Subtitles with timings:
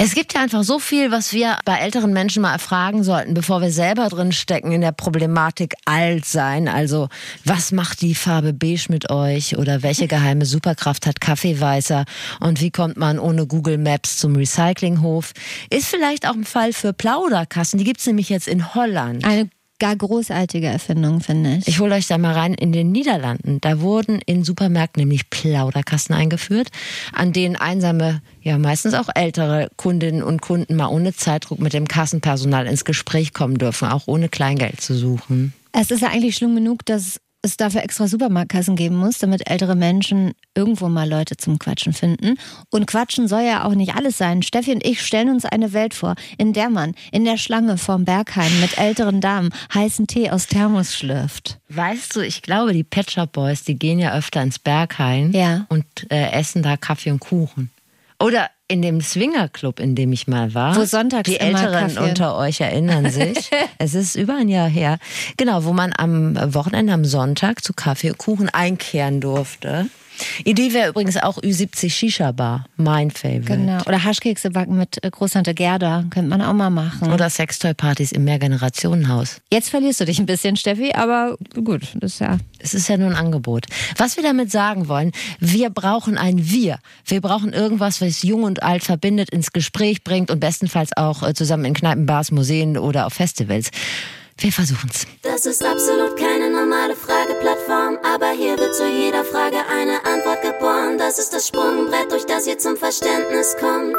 [0.00, 3.60] Es gibt ja einfach so viel, was wir bei älteren Menschen mal erfragen sollten, bevor
[3.60, 6.68] wir selber drin stecken in der Problematik alt sein.
[6.68, 7.08] Also,
[7.44, 9.58] was macht die Farbe beige mit euch?
[9.58, 12.04] Oder welche geheime Superkraft hat Kaffeeweißer?
[12.38, 15.32] Und wie kommt man ohne Google Maps zum Recyclinghof?
[15.68, 17.78] Ist vielleicht auch ein Fall für Plauderkassen.
[17.78, 19.24] Die gibt's nämlich jetzt in Holland.
[19.24, 21.68] Eine gar großartige Erfindung, finde ich.
[21.68, 23.60] Ich hole euch da mal rein in den Niederlanden.
[23.60, 26.68] Da wurden in Supermärkten nämlich Plauderkasten eingeführt,
[27.12, 31.88] an denen einsame, ja meistens auch ältere Kundinnen und Kunden mal ohne Zeitdruck mit dem
[31.88, 35.52] Kassenpersonal ins Gespräch kommen dürfen, auch ohne Kleingeld zu suchen.
[35.72, 39.76] Es ist ja eigentlich schlimm genug, dass es dafür extra Supermarktkassen geben muss, damit ältere
[39.76, 42.34] Menschen irgendwo mal Leute zum Quatschen finden.
[42.70, 44.42] Und Quatschen soll ja auch nicht alles sein.
[44.42, 48.04] Steffi und ich stellen uns eine Welt vor, in der man in der Schlange vorm
[48.04, 51.58] Berghain mit älteren Damen heißen Tee aus Thermos schlürft.
[51.68, 55.66] Weißt du, ich glaube, die Pet Shop Boys, die gehen ja öfter ins Berghain Ja.
[55.68, 57.70] und äh, essen da Kaffee und Kuchen.
[58.20, 60.76] Oder in dem Swingerclub, in dem ich mal war.
[60.76, 63.50] Wo sonntags Die Älteren Kaffee- unter euch erinnern sich.
[63.78, 64.98] es ist über ein Jahr her.
[65.36, 69.86] Genau, wo man am Wochenende, am Sonntag zu Kaffee und Kuchen einkehren durfte.
[70.44, 72.66] Idee wäre übrigens auch Ü70 Shisha Bar.
[72.76, 73.42] Mein Favorite.
[73.42, 73.82] Genau.
[73.86, 76.04] Oder Haschkekse backen mit äh, Großtante Gerda.
[76.10, 77.12] Könnte man auch mal machen.
[77.12, 79.40] Oder Sextoy-Partys im Mehrgenerationenhaus.
[79.52, 82.38] Jetzt verlierst du dich ein bisschen, Steffi, aber gut, das ist ja.
[82.58, 83.66] Es ist ja nur ein Angebot.
[83.96, 86.78] Was wir damit sagen wollen, wir brauchen ein Wir.
[87.04, 91.34] Wir brauchen irgendwas, was jung und alt verbindet, ins Gespräch bringt und bestenfalls auch äh,
[91.34, 93.70] zusammen in Kneipen, Bars, Museen oder auf Festivals.
[94.38, 95.06] Wir versuchen's.
[95.22, 96.94] Das ist absolut keine normale
[97.88, 100.98] Frageplattform, aber hier wird zu jeder Frage eine Antwort geboren.
[100.98, 103.96] Das ist das Sprungbrett, durch das ihr zum Verständnis kommt.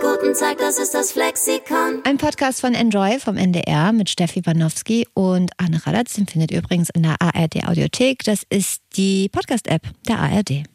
[0.00, 2.02] Guten Tag, das ist das Flexikon.
[2.04, 6.14] Ein Podcast von Enjoy vom NDR mit Steffi Banowski und Anne Radatz.
[6.14, 8.24] Den findet ihr übrigens in der ARD Audiothek.
[8.24, 10.71] Das ist die Podcast-App der ARD.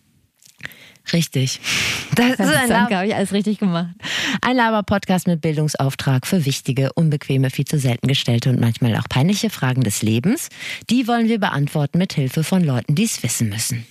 [1.13, 1.59] Richtig.
[2.15, 3.89] Das ist ein, Danke, Lab habe ich alles richtig gemacht.
[4.41, 9.49] ein Laber-Podcast mit Bildungsauftrag für wichtige, unbequeme, viel zu selten gestellte und manchmal auch peinliche
[9.49, 10.49] Fragen des Lebens.
[10.89, 13.85] Die wollen wir beantworten mit Hilfe von Leuten, die es wissen müssen.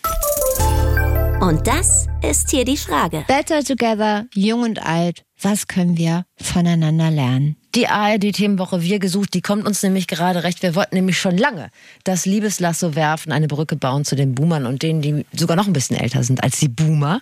[1.40, 3.24] Und das ist hier die Frage.
[3.28, 5.22] Better Together, jung und alt.
[5.40, 7.56] Was können wir voneinander lernen?
[7.76, 10.62] Die ARD-Themenwoche Wir gesucht, die kommt uns nämlich gerade recht.
[10.62, 11.68] Wir wollten nämlich schon lange
[12.04, 15.74] das Liebeslasso werfen, eine Brücke bauen zu den Boomern und denen, die sogar noch ein
[15.74, 17.20] bisschen älter sind als die Boomer,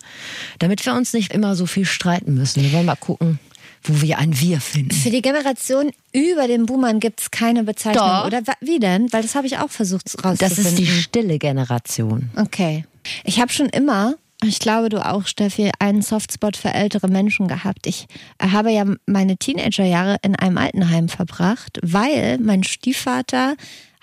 [0.60, 2.62] damit wir uns nicht immer so viel streiten müssen.
[2.62, 3.40] Wir wollen mal gucken,
[3.82, 4.92] wo wir ein Wir finden.
[4.92, 8.26] Für die Generation über den Boomern gibt es keine Bezeichnung, Doch.
[8.26, 8.42] oder?
[8.60, 9.12] Wie denn?
[9.12, 10.38] Weil das habe ich auch versucht rauszufinden.
[10.38, 12.30] Das ist die stille Generation.
[12.36, 12.84] Okay.
[13.24, 17.86] Ich habe schon immer, ich glaube du auch, Steffi, einen Softspot für ältere Menschen gehabt.
[17.86, 18.06] Ich
[18.40, 23.54] habe ja meine Teenagerjahre in einem Altenheim verbracht, weil mein Stiefvater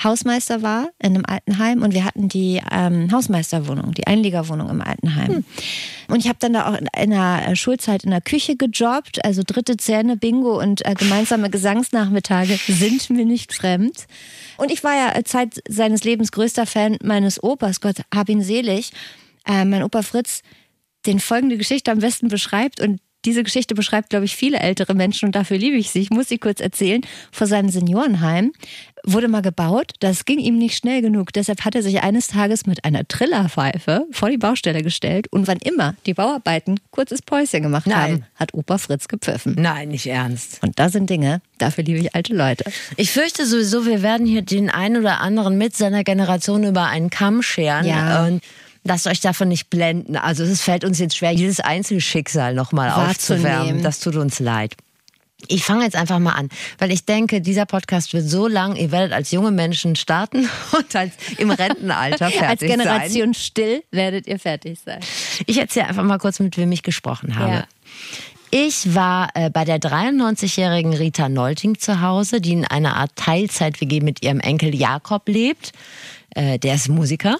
[0.03, 5.43] Hausmeister war in einem Altenheim und wir hatten die ähm, Hausmeisterwohnung, die Einliegerwohnung im Altenheim.
[6.07, 9.77] Und ich habe dann da auch in einer Schulzeit in der Küche gejobbt, also dritte
[9.77, 14.07] Zähne, Bingo und äh, gemeinsame Gesangsnachmittage sind mir nicht fremd.
[14.57, 18.41] Und ich war ja äh, Zeit seines Lebens größter Fan meines Opas, Gott hab ihn
[18.41, 18.91] selig.
[19.45, 20.41] Äh, mein Opa Fritz
[21.05, 25.27] den folgende Geschichte am besten beschreibt und diese Geschichte beschreibt, glaube ich, viele ältere Menschen
[25.27, 26.01] und dafür liebe ich sie.
[26.01, 27.01] Ich muss sie kurz erzählen.
[27.31, 28.51] Vor seinem Seniorenheim
[29.03, 29.93] wurde mal gebaut.
[29.99, 31.31] Das ging ihm nicht schnell genug.
[31.33, 35.57] Deshalb hat er sich eines Tages mit einer Trillerpfeife vor die Baustelle gestellt und wann
[35.57, 38.11] immer die Bauarbeiten kurzes Päuschen gemacht Nein.
[38.11, 39.55] haben, hat Opa Fritz gepfiffen.
[39.57, 40.57] Nein, nicht ernst.
[40.63, 42.65] Und das sind Dinge, dafür liebe ich alte Leute.
[42.97, 47.11] Ich fürchte sowieso, wir werden hier den einen oder anderen mit seiner Generation über einen
[47.11, 47.85] Kamm scheren.
[47.85, 48.25] Ja.
[48.25, 48.41] Und
[48.83, 50.15] lasst euch davon nicht blenden.
[50.15, 53.83] Also es fällt uns jetzt schwer, jedes Einzelschicksal nochmal aufzuwärmen.
[53.83, 54.75] Das tut uns leid.
[55.47, 58.91] Ich fange jetzt einfach mal an, weil ich denke, dieser Podcast wird so lang, ihr
[58.91, 60.47] werdet als junge Menschen starten
[60.77, 62.69] und als im Rentenalter fertig Als sein.
[62.69, 64.99] Generation still werdet ihr fertig sein.
[65.47, 67.51] Ich erzähle einfach mal kurz, mit wem ich gesprochen habe.
[67.51, 67.67] Ja.
[68.53, 74.01] Ich war äh, bei der 93-jährigen Rita Nolting zu Hause, die in einer Art Teilzeit-WG
[74.01, 75.71] mit ihrem Enkel Jakob lebt.
[76.35, 77.37] Äh, der ist Musiker.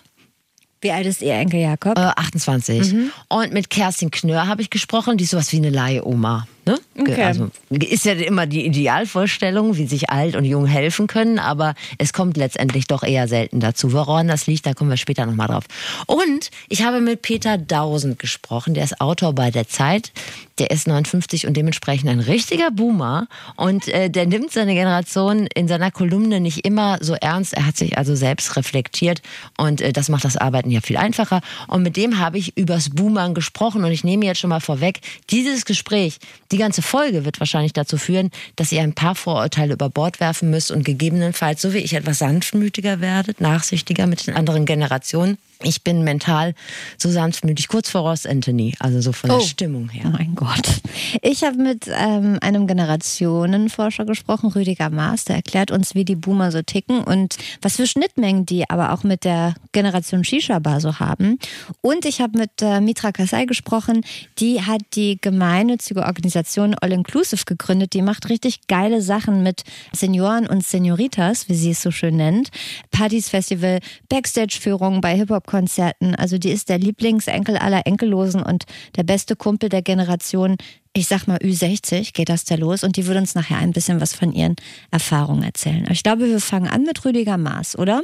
[0.82, 1.98] Wie alt ist ihr Enkel Jakob?
[1.98, 2.94] Äh, 28.
[2.94, 3.12] Mhm.
[3.30, 6.48] Und mit Kerstin Knör habe ich gesprochen, die ist sowas wie eine Leihoma.
[6.64, 6.80] Ne?
[7.00, 7.24] Okay.
[7.24, 12.14] Also, ist ja immer die Idealvorstellung, wie sich alt und jung helfen können, aber es
[12.14, 13.94] kommt letztendlich doch eher selten dazu.
[13.94, 15.64] Woran das liegt, da kommen wir später nochmal drauf.
[16.06, 20.12] Und ich habe mit Peter Dausend gesprochen, der ist Autor bei der Zeit,
[20.60, 25.68] der ist 59 und dementsprechend ein richtiger Boomer und äh, der nimmt seine Generation in
[25.68, 27.54] seiner Kolumne nicht immer so ernst.
[27.54, 29.24] Er hat sich also selbst reflektiert
[29.58, 31.42] und äh, das macht das Arbeiten ja viel einfacher.
[31.68, 35.00] Und mit dem habe ich übers Boomern gesprochen und ich nehme jetzt schon mal vorweg,
[35.32, 36.20] dieses Gespräch,
[36.52, 40.50] die ganze Folge wird wahrscheinlich dazu führen, dass ihr ein paar Vorurteile über Bord werfen
[40.50, 45.38] müsst und gegebenenfalls, so wie ich, etwas sanftmütiger werdet, nachsichtiger mit den anderen Generationen.
[45.64, 46.54] Ich bin mental
[46.98, 49.42] so sanftmütig, kurz vor Ross Anthony, also so von der Oh.
[49.42, 50.04] Stimmung her.
[50.08, 50.82] Oh mein Gott.
[51.22, 56.52] Ich habe mit ähm, einem Generationenforscher gesprochen, Rüdiger Maas, der erklärt uns, wie die Boomer
[56.52, 61.38] so ticken und was für Schnittmengen die aber auch mit der Generation Shisha-Bar so haben.
[61.82, 64.04] Und ich habe mit äh, Mitra Kasai gesprochen,
[64.40, 67.94] die hat die gemeinnützige Organisation All Inclusive gegründet.
[67.94, 69.64] Die macht richtig geile Sachen mit
[69.94, 72.50] Senioren und Senioritas, wie sie es so schön nennt.
[72.92, 73.80] Partys, Festival,
[74.10, 75.16] Backstage-Führungen bei
[75.52, 76.16] Hip-Hop-Konzerten.
[76.16, 78.64] Also die ist der Lieblingsenkel aller Enkellosen und
[78.96, 80.58] der beste Kumpel der Generation,
[80.94, 82.84] ich sag mal Ü60, geht das da los.
[82.84, 84.56] Und die würde uns nachher ein bisschen was von ihren
[84.92, 85.84] Erfahrungen erzählen.
[85.86, 88.02] Aber ich glaube, wir fangen an mit Rüdiger Maas, oder?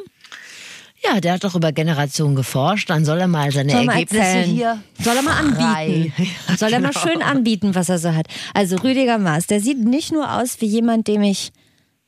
[1.04, 4.24] Ja, der hat doch über Generationen geforscht, dann soll er mal seine Soll er Ergebnisse
[4.24, 4.50] erzählen.
[4.56, 6.12] hier Soll er mal anbieten?
[6.58, 7.00] Soll er mal Genau.
[7.06, 8.26] schön anbieten, was er so hat?
[8.56, 11.52] Also Rüdiger Maas, der sieht nicht nur aus wie jemand, dem ich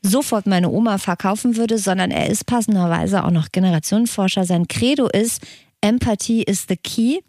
[0.01, 4.45] sofort meine Oma verkaufen würde, sondern er ist passenderweise auch noch Generationenforscher.
[4.45, 5.41] Sein Credo ist,
[5.81, 7.19] Empathie is the key.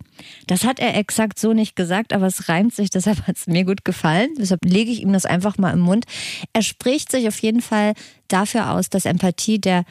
[0.46, 3.64] Das hat er exakt so nicht gesagt, aber es reimt sich, deshalb hat es mir
[3.64, 4.30] gut gefallen.
[4.38, 6.04] Deshalb lege ich ihm das einfach mal im Mund.
[6.52, 7.94] Er spricht sich auf jeden Fall
[8.28, 9.84] dafür aus, dass Empathie der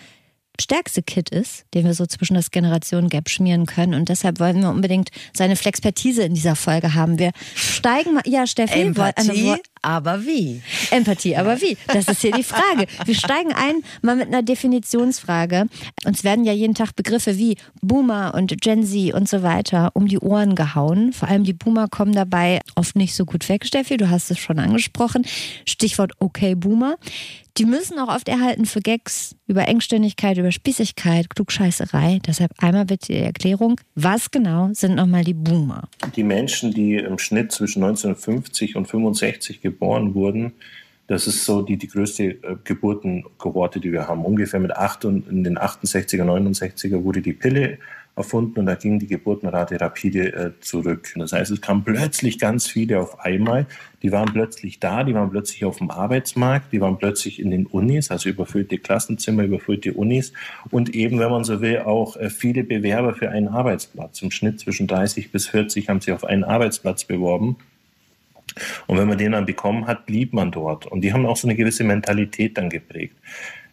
[0.62, 3.94] stärkste Kit ist, den wir so zwischen das Generationen-Gap schmieren können.
[3.94, 7.18] Und deshalb wollen wir unbedingt seine Flexpertise in dieser Folge haben.
[7.18, 8.24] Wir steigen mal.
[8.26, 10.62] Ja, Steffi, Empathie, aber wie?
[10.92, 11.78] Empathie, aber wie?
[11.88, 12.86] Das ist hier die Frage.
[13.06, 15.68] Wir steigen ein mal mit einer Definitionsfrage.
[16.06, 20.08] Uns werden ja jeden Tag Begriffe wie Boomer und Gen Z und so weiter um
[20.08, 21.14] die Ohren gehauen.
[21.14, 23.98] Vor allem die Boomer kommen dabei oft nicht so gut weg, Steffi.
[23.98, 25.26] Du hast es schon angesprochen.
[25.66, 26.96] Stichwort okay Boomer.
[27.58, 32.20] Die müssen auch oft erhalten für Gags über Engständigkeit, über Spießigkeit, Klugscheißerei.
[32.26, 33.82] Deshalb einmal bitte die Erklärung.
[33.96, 35.90] Was genau sind nochmal die Boomer?
[36.16, 40.54] Die Menschen, die im Schnitt zwischen 1950 und 65 geboren wurden,
[41.10, 44.24] das ist so die, die größte äh, Geburtenkohorte, die wir haben.
[44.24, 47.80] Ungefähr mit acht und in den 68er, 69er wurde die Pille
[48.16, 51.14] erfunden und da ging die Geburtenrate rapide äh, zurück.
[51.16, 53.66] Das heißt, es kamen plötzlich ganz viele auf einmal.
[54.04, 57.66] Die waren plötzlich da, die waren plötzlich auf dem Arbeitsmarkt, die waren plötzlich in den
[57.66, 60.34] Unis, also überfüllte Klassenzimmer, überfüllte Unis
[60.70, 64.22] und eben, wenn man so will, auch äh, viele Bewerber für einen Arbeitsplatz.
[64.22, 67.58] Im Schnitt zwischen 30 bis 40 haben sich auf einen Arbeitsplatz beworben.
[68.88, 70.86] Und wenn man den dann bekommen hat, blieb man dort.
[70.86, 73.16] Und die haben auch so eine gewisse Mentalität dann geprägt.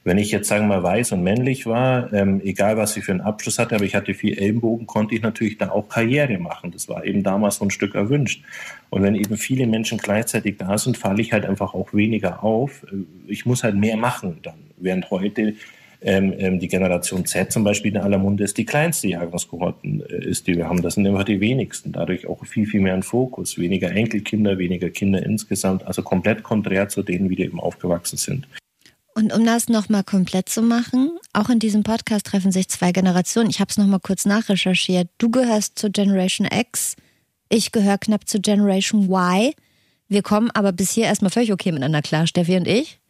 [0.06, 3.10] Wenn ich jetzt sagen wir mal weiß und männlich war, ähm, egal was ich für
[3.10, 6.70] einen Abschluss hatte, aber ich hatte viel Ellenbogen, konnte ich natürlich dann auch Karriere machen.
[6.70, 8.44] Das war eben damals so ein Stück erwünscht.
[8.88, 12.84] Und wenn eben viele Menschen gleichzeitig da sind, falle ich halt einfach auch weniger auf.
[12.84, 14.54] Äh, Ich muss halt mehr machen dann.
[14.76, 15.54] Während heute
[16.00, 20.24] ähm, ähm, die Generation Z zum Beispiel in aller Munde ist, die kleinste Jahrgangskohorten äh,
[20.24, 20.82] ist, die wir haben.
[20.82, 21.92] Das sind immer die wenigsten.
[21.92, 23.58] Dadurch auch viel, viel mehr ein Fokus.
[23.58, 25.86] Weniger Enkelkinder, weniger Kinder insgesamt.
[25.86, 28.46] Also komplett konträr zu denen, wie die eben aufgewachsen sind.
[29.14, 33.48] Und um das nochmal komplett zu machen, auch in diesem Podcast treffen sich zwei Generationen.
[33.48, 35.08] Ich habe es nochmal kurz nachrecherchiert.
[35.16, 36.96] Du gehörst zur Generation X,
[37.48, 39.52] ich gehöre knapp zur Generation Y.
[40.08, 43.00] Wir kommen aber bis hier erstmal völlig okay miteinander klar, Steffi und ich.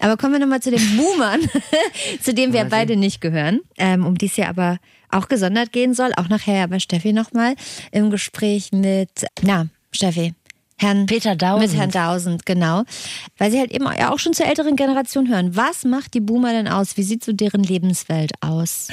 [0.00, 1.40] Aber kommen wir nochmal zu den Boomern,
[2.22, 4.78] zu denen wir beide nicht gehören, ähm, um die es ja aber
[5.10, 6.12] auch gesondert gehen soll.
[6.16, 7.54] Auch nachher aber Steffi nochmal
[7.92, 10.34] im Gespräch mit, na, Steffi,
[10.80, 11.70] Herrn Peter Dausend.
[11.70, 12.84] Mit Herrn Dausend, genau.
[13.36, 15.54] Weil sie halt eben auch schon zur älteren Generation hören.
[15.54, 16.96] Was macht die Boomer denn aus?
[16.96, 18.88] Wie sieht so deren Lebenswelt aus?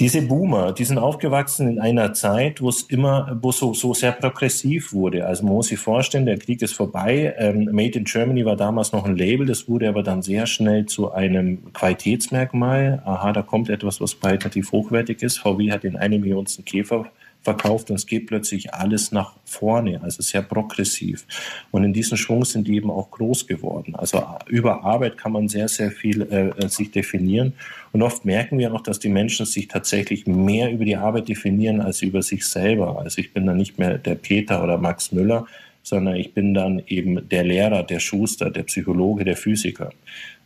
[0.00, 4.12] Diese Boomer, die sind aufgewachsen in einer Zeit, wo es immer, wo so, so sehr
[4.12, 5.26] progressiv wurde.
[5.26, 7.34] Also man muss sich vorstellen, der Krieg ist vorbei.
[7.36, 10.86] Ähm, Made in Germany war damals noch ein Label, das wurde aber dann sehr schnell
[10.86, 13.02] zu einem Qualitätsmerkmal.
[13.04, 15.36] Aha, da kommt etwas, was qualitativ hochwertig ist.
[15.36, 17.04] VW hat den eine Millionsten Käfer
[17.42, 21.26] verkauft und es geht plötzlich alles nach vorne, also sehr progressiv.
[21.70, 23.94] Und in diesem Schwung sind die eben auch groß geworden.
[23.94, 27.54] Also über Arbeit kann man sehr, sehr viel äh, sich definieren.
[27.92, 31.80] Und oft merken wir noch, dass die Menschen sich tatsächlich mehr über die Arbeit definieren
[31.80, 33.00] als über sich selber.
[33.00, 35.46] Also ich bin dann nicht mehr der Peter oder Max Müller,
[35.82, 39.90] sondern ich bin dann eben der Lehrer, der Schuster, der Psychologe, der Physiker.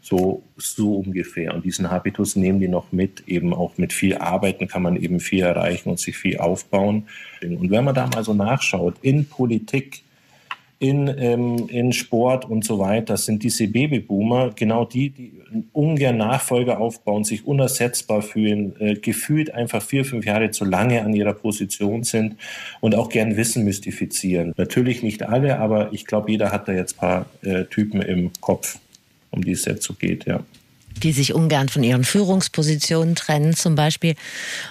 [0.01, 1.55] So, so ungefähr.
[1.55, 3.27] Und diesen Habitus nehmen die noch mit.
[3.27, 7.09] Eben auch mit viel Arbeiten kann man eben viel erreichen und sich viel aufbauen.
[7.43, 10.04] Und wenn man da mal so nachschaut, in Politik,
[10.79, 15.33] in, ähm, in Sport und so weiter, sind diese Babyboomer genau die, die
[15.73, 21.15] ungern Nachfolger aufbauen, sich unersetzbar fühlen, äh, gefühlt einfach vier, fünf Jahre zu lange an
[21.15, 22.37] ihrer Position sind
[22.81, 24.53] und auch gern Wissen mystifizieren.
[24.57, 28.31] Natürlich nicht alle, aber ich glaube, jeder hat da jetzt ein paar äh, Typen im
[28.41, 28.79] Kopf
[29.35, 30.41] um die es jetzt so geht, ja.
[31.03, 34.15] Die sich ungern von ihren Führungspositionen trennen zum Beispiel.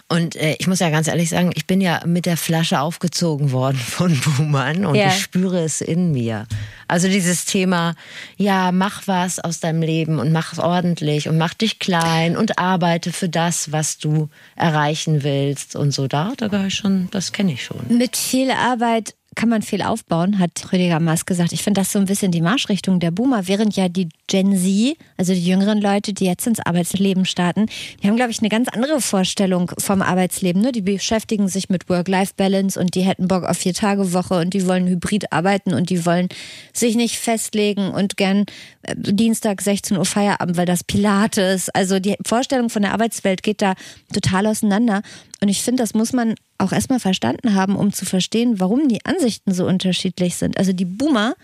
[0.09, 3.51] Und äh, ich muss ja ganz ehrlich sagen, ich bin ja mit der Flasche aufgezogen
[3.51, 5.07] worden von Buhmann und ja.
[5.07, 6.47] ich spüre es in mir.
[6.87, 7.95] Also dieses Thema,
[8.37, 12.59] ja, mach was aus deinem Leben und mach es ordentlich und mach dich klein und
[12.59, 16.07] arbeite für das, was du erreichen willst und so.
[16.07, 17.79] Da, da gehöre ich schon, das kenne ich schon.
[17.89, 21.53] Mit viel Arbeit kann man viel aufbauen, hat Rüdiger Maas gesagt.
[21.53, 24.97] Ich finde das so ein bisschen die Marschrichtung der Boomer, während ja die Gen Z,
[25.17, 27.67] also die jüngeren Leute, die jetzt ins Arbeitsleben starten,
[28.01, 30.61] die haben, glaube ich, eine ganz andere Vorstellung vom Arbeitsleben.
[30.61, 30.71] Ne?
[30.71, 34.67] Die beschäftigen sich mit Work-Life-Balance und die hätten Bock auf vier Tage Woche und die
[34.67, 36.29] wollen hybrid arbeiten und die wollen
[36.71, 38.45] sich nicht festlegen und gern
[38.83, 41.69] äh, Dienstag 16 Uhr Feierabend, weil das Pilates.
[41.69, 43.73] Also die Vorstellung von der Arbeitswelt geht da
[44.13, 45.01] total auseinander.
[45.43, 49.03] Und ich finde, das muss man auch erstmal verstanden haben, um zu verstehen, warum die
[49.03, 50.57] Ansichten so unterschiedlich sind.
[50.57, 51.35] Also die Boomer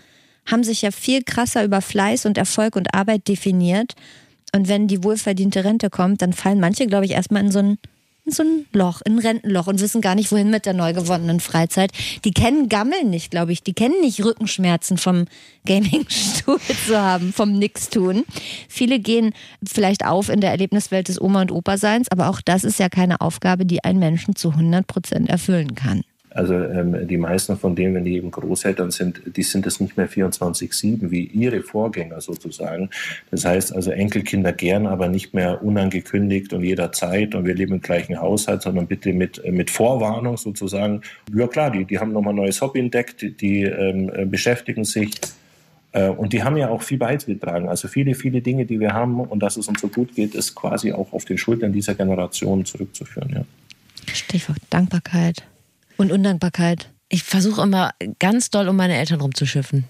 [0.50, 3.92] haben sich ja viel krasser über Fleiß und Erfolg und Arbeit definiert.
[4.54, 7.78] Und wenn die wohlverdiente Rente kommt, dann fallen manche, glaube ich, erstmal in so ein
[8.30, 10.92] in so ein Loch, in ein Rentenloch und wissen gar nicht, wohin mit der neu
[10.92, 11.92] gewonnenen Freizeit.
[12.24, 13.62] Die kennen Gammeln nicht, glaube ich.
[13.62, 15.26] Die kennen nicht Rückenschmerzen vom
[15.66, 18.24] Gamingstuhl zu haben, vom Nix-Tun.
[18.68, 19.32] Viele gehen
[19.66, 23.20] vielleicht auf in der Erlebniswelt des Oma- und Opa-Seins, aber auch das ist ja keine
[23.20, 26.02] Aufgabe, die ein Menschen zu 100 Prozent erfüllen kann.
[26.32, 29.96] Also ähm, die meisten von denen, wenn die eben Großeltern sind, die sind es nicht
[29.96, 32.90] mehr 24-7 wie ihre Vorgänger sozusagen.
[33.30, 37.80] Das heißt also Enkelkinder gern, aber nicht mehr unangekündigt und jederzeit und wir leben im
[37.80, 41.02] gleichen Haushalt, sondern bitte mit, mit Vorwarnung sozusagen.
[41.34, 45.10] Ja klar, die, die haben nochmal ein neues Hobby entdeckt, die, ähm, beschäftigen sich
[45.92, 47.68] äh, und die haben ja auch viel beizutragen.
[47.68, 50.54] Also viele, viele Dinge, die wir haben und dass es uns so gut geht, ist
[50.54, 53.30] quasi auch auf den Schultern dieser Generation zurückzuführen.
[53.34, 53.44] Ja.
[54.14, 55.44] Stichwort Dankbarkeit.
[56.00, 56.88] Und Undankbarkeit.
[57.10, 59.84] Ich versuche immer ganz doll um meine Eltern rumzuschiffen.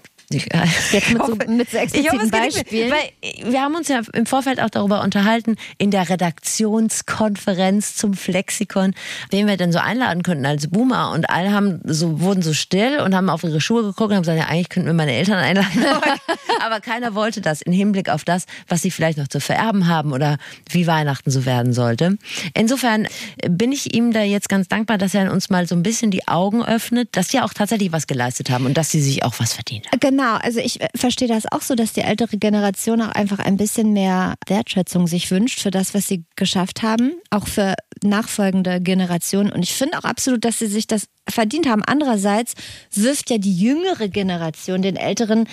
[0.91, 2.91] Jetzt mit so, mit so expliziten hoffe, Beispielen.
[2.91, 8.93] Weil wir haben uns ja im Vorfeld auch darüber unterhalten, in der Redaktionskonferenz zum Flexikon,
[9.29, 11.11] wen wir denn so einladen könnten als Boomer.
[11.11, 14.23] Und alle haben so, wurden so still und haben auf ihre Schuhe geguckt und haben
[14.23, 15.85] gesagt, ja, eigentlich könnten wir meine Eltern einladen.
[16.63, 20.13] Aber keiner wollte das im Hinblick auf das, was sie vielleicht noch zu vererben haben
[20.13, 20.37] oder
[20.69, 22.17] wie Weihnachten so werden sollte.
[22.53, 23.07] Insofern
[23.49, 26.27] bin ich ihm da jetzt ganz dankbar, dass er uns mal so ein bisschen die
[26.27, 29.53] Augen öffnet, dass sie auch tatsächlich was geleistet haben und dass sie sich auch was
[29.53, 29.99] verdient haben.
[29.99, 30.20] Genau.
[30.21, 33.57] Genau, also ich äh, verstehe das auch so, dass die ältere Generation auch einfach ein
[33.57, 37.73] bisschen mehr Wertschätzung sich wünscht für das, was sie geschafft haben, auch für
[38.03, 39.51] nachfolgende Generationen.
[39.51, 41.81] Und ich finde auch absolut, dass sie sich das verdient haben.
[41.83, 42.53] Andererseits
[42.93, 45.47] wirft ja die jüngere Generation den Älteren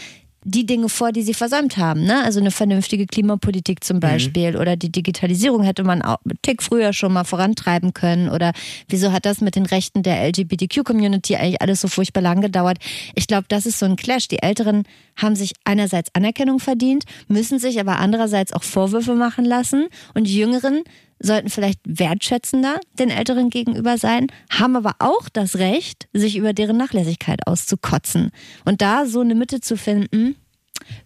[0.45, 2.05] die Dinge vor, die sie versäumt haben.
[2.05, 2.23] Ne?
[2.25, 4.01] Also eine vernünftige Klimapolitik zum mhm.
[4.01, 4.61] Beispiel mhm.
[4.61, 8.53] oder die Digitalisierung hätte man auch einen Tick früher schon mal vorantreiben können oder
[8.89, 12.79] wieso hat das mit den Rechten der LGBTQ-Community eigentlich alles so furchtbar lang gedauert?
[13.15, 14.29] Ich glaube, das ist so ein Clash.
[14.29, 14.85] Die Älteren
[15.17, 20.37] haben sich einerseits Anerkennung verdient, müssen sich aber andererseits auch Vorwürfe machen lassen und die
[20.37, 20.83] Jüngeren
[21.21, 26.77] sollten vielleicht wertschätzender den Älteren gegenüber sein, haben aber auch das Recht, sich über deren
[26.77, 28.31] Nachlässigkeit auszukotzen.
[28.65, 30.37] Und da so eine Mitte zu finden,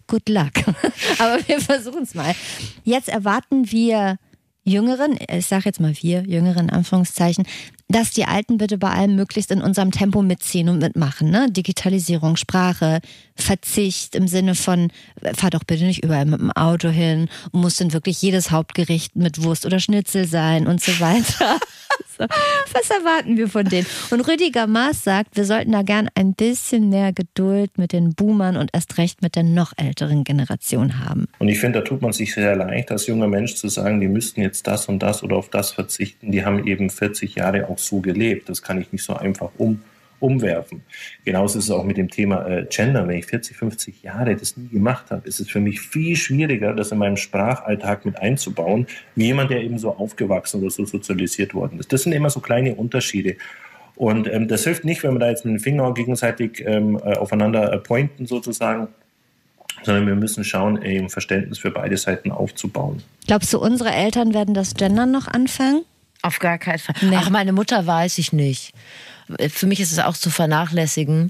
[0.07, 0.51] good luck.
[1.19, 2.35] aber wir versuchen es mal.
[2.83, 4.17] Jetzt erwarten wir
[4.63, 7.45] Jüngeren, ich sage jetzt mal wir, Jüngeren Anführungszeichen,
[7.93, 11.29] dass die Alten bitte bei allem möglichst in unserem Tempo mitziehen und mitmachen.
[11.29, 11.51] Ne?
[11.51, 12.99] Digitalisierung, Sprache,
[13.35, 14.91] Verzicht im Sinne von,
[15.35, 19.15] fahr doch bitte nicht überall mit dem Auto hin und muss dann wirklich jedes Hauptgericht
[19.15, 21.59] mit Wurst oder Schnitzel sein und so weiter.
[22.17, 23.87] so, was erwarten wir von denen?
[24.11, 28.57] Und Rüdiger Maas sagt, wir sollten da gern ein bisschen mehr Geduld mit den Boomern
[28.57, 31.27] und erst recht mit der noch älteren Generation haben.
[31.39, 34.07] Und ich finde, da tut man sich sehr leicht, als junger Mensch zu sagen, die
[34.07, 36.31] müssten jetzt das und das oder auf das verzichten.
[36.31, 38.49] Die haben eben 40 Jahre auch so gelebt.
[38.49, 39.81] Das kann ich nicht so einfach um
[40.23, 40.81] umwerfen.
[41.25, 43.07] Genauso ist es auch mit dem Thema äh, Gender.
[43.07, 46.73] Wenn ich 40, 50 Jahre das nie gemacht habe, ist es für mich viel schwieriger,
[46.73, 51.53] das in meinem Sprachalltag mit einzubauen, wie jemand, der eben so aufgewachsen oder so sozialisiert
[51.53, 51.91] worden ist.
[51.91, 53.35] Das sind immer so kleine Unterschiede.
[53.95, 57.17] Und ähm, das hilft nicht, wenn wir da jetzt mit dem Finger gegenseitig ähm, äh,
[57.17, 58.87] aufeinander äh, pointen sozusagen,
[59.83, 63.03] sondern wir müssen schauen, eben Verständnis für beide Seiten aufzubauen.
[63.27, 65.83] Glaubst du, unsere Eltern werden das Gendern noch anfangen?
[66.21, 66.95] Auf gar keinen Fall.
[67.01, 67.17] Nee.
[67.19, 68.73] Ach, meine Mutter weiß ich nicht
[69.49, 71.29] für mich ist es auch zu vernachlässigen.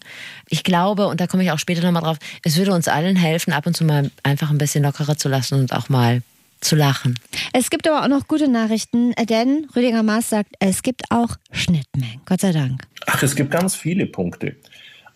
[0.50, 3.54] Ich glaube, und da komme ich auch später nochmal drauf, es würde uns allen helfen,
[3.54, 6.22] ab und zu mal einfach ein bisschen lockerer zu lassen und auch mal
[6.62, 7.20] zu lachen.
[7.52, 12.22] Es gibt aber auch noch gute Nachrichten, denn Rüdiger Maas sagt, es gibt auch Schnittmengen.
[12.26, 12.84] Gott sei Dank.
[13.06, 14.56] Ach, es gibt ganz viele Punkte.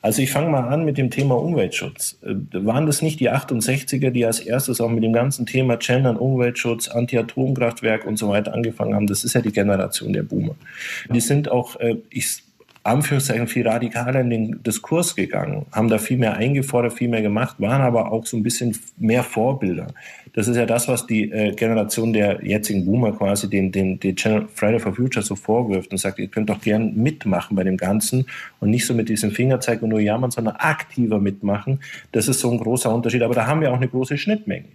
[0.01, 2.19] Also ich fange mal an mit dem Thema Umweltschutz.
[2.23, 6.17] Äh, waren das nicht die 68er, die als erstes auch mit dem ganzen Thema Gendern,
[6.17, 9.07] Umweltschutz, Anti-Atomkraftwerk und so weiter angefangen haben?
[9.07, 10.55] Das ist ja die Generation der Boomer.
[11.09, 12.43] Die sind auch, äh, ich
[12.87, 17.57] Anführungszeichen viel radikaler in den Diskurs gegangen, haben da viel mehr eingefordert, viel mehr gemacht,
[17.59, 19.87] waren aber auch so ein bisschen mehr Vorbilder.
[20.33, 24.15] Das ist ja das, was die äh, Generation der jetzigen Boomer quasi den, den, den
[24.15, 28.25] Friday for Future so vorwirft und sagt, ihr könnt doch gern mitmachen bei dem Ganzen
[28.59, 31.79] und nicht so mit diesem Fingerzeig und nur jammern, sondern aktiver mitmachen.
[32.11, 33.23] Das ist so ein großer Unterschied.
[33.23, 34.65] Aber da haben wir auch eine große Schnittmenge.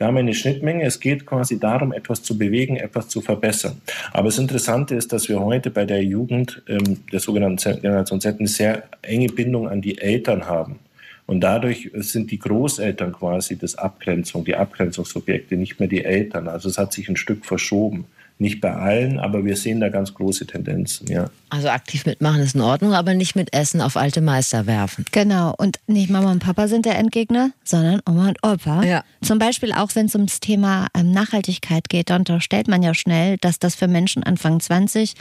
[0.00, 0.84] Da haben wir eine Schnittmenge.
[0.84, 3.82] Es geht quasi darum, etwas zu bewegen, etwas zu verbessern.
[4.14, 8.38] Aber das Interessante ist, dass wir heute bei der Jugend ähm, der sogenannten Generation Z
[8.38, 10.78] eine sehr enge Bindung an die Eltern haben.
[11.26, 16.48] Und dadurch sind die Großeltern quasi das Abgrenzung, die Abgrenzungsobjekte, nicht mehr die Eltern.
[16.48, 18.06] Also es hat sich ein Stück verschoben.
[18.40, 21.26] Nicht bei allen, aber wir sehen da ganz große Tendenzen, ja.
[21.50, 25.04] Also aktiv mitmachen ist in Ordnung, aber nicht mit Essen auf alte Meister werfen.
[25.12, 25.54] Genau.
[25.58, 28.82] Und nicht Mama und Papa sind der Endgegner, sondern Oma und Opa.
[28.82, 29.04] Ja.
[29.20, 33.36] Zum Beispiel auch, wenn es ums Thema ähm, Nachhaltigkeit geht, dann unterstellt man ja schnell,
[33.36, 35.14] dass das für Menschen Anfang 20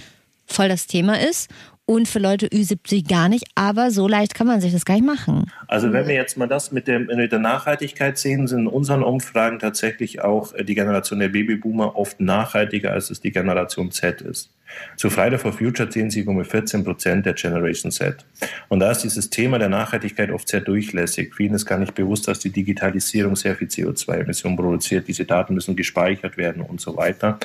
[0.45, 1.49] voll das Thema ist
[1.89, 3.45] und für Leute Ü70 gar nicht.
[3.55, 5.51] Aber so leicht kann man sich das gar nicht machen.
[5.67, 9.01] Also wenn wir jetzt mal das mit, dem, mit der Nachhaltigkeit sehen, sind in unseren
[9.01, 14.21] Umfragen tatsächlich auch äh, die Generation der Babyboomer oft nachhaltiger, als es die Generation Z
[14.21, 14.51] ist.
[14.97, 18.23] Zu Friday for Future zählen sie um 14 Prozent der Generation Z.
[18.67, 21.33] Und da ist dieses Thema der Nachhaltigkeit oft sehr durchlässig.
[21.33, 25.07] Vielen ist gar nicht bewusst, dass die Digitalisierung sehr viel CO2-Emissionen produziert.
[25.07, 27.39] Diese Daten müssen gespeichert werden und so weiter.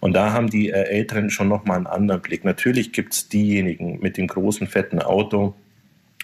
[0.00, 2.44] Und da haben die äh, Älteren schon nochmal einen anderen Blick.
[2.44, 5.54] Natürlich gibt es diejenigen mit dem großen, fetten Auto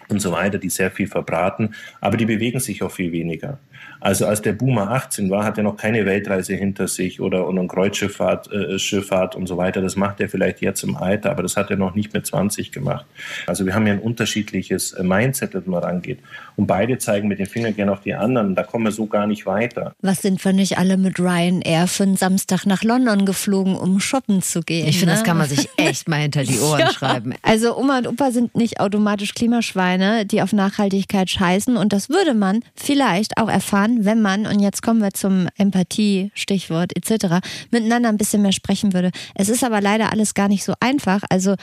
[0.08, 3.58] und so weiter, die sehr viel verbraten, aber die bewegen sich auch viel weniger.
[4.04, 7.58] Also als der Boomer 18 war, hat er noch keine Weltreise hinter sich oder und
[7.58, 9.80] eine Kreuzschifffahrt äh, Schifffahrt und so weiter.
[9.80, 12.70] Das macht er vielleicht jetzt im Alter, aber das hat er noch nicht mit 20
[12.70, 13.06] gemacht.
[13.46, 16.18] Also wir haben ja ein unterschiedliches äh, Mindset, das man rangeht.
[16.56, 18.54] Und beide zeigen mit den Fingern gerne auf die anderen.
[18.54, 19.94] Da kommen wir so gar nicht weiter.
[20.02, 24.42] Was sind wir nicht alle mit Ryanair für einen Samstag nach London geflogen, um shoppen
[24.42, 24.86] zu gehen?
[24.86, 25.18] Ich finde, ne?
[25.18, 26.92] das kann man sich echt mal hinter die Ohren Ja.
[26.92, 27.32] schreiben.
[27.40, 31.78] Also Oma und Opa sind nicht automatisch Klimaschweine, die auf Nachhaltigkeit scheißen.
[31.78, 36.30] Und das würde man vielleicht auch erfahren, wenn man, und jetzt kommen wir zum Empathie,
[36.34, 39.10] Stichwort etc., miteinander ein bisschen mehr sprechen würde.
[39.34, 41.22] Es ist aber leider alles gar nicht so einfach.
[41.30, 41.56] Also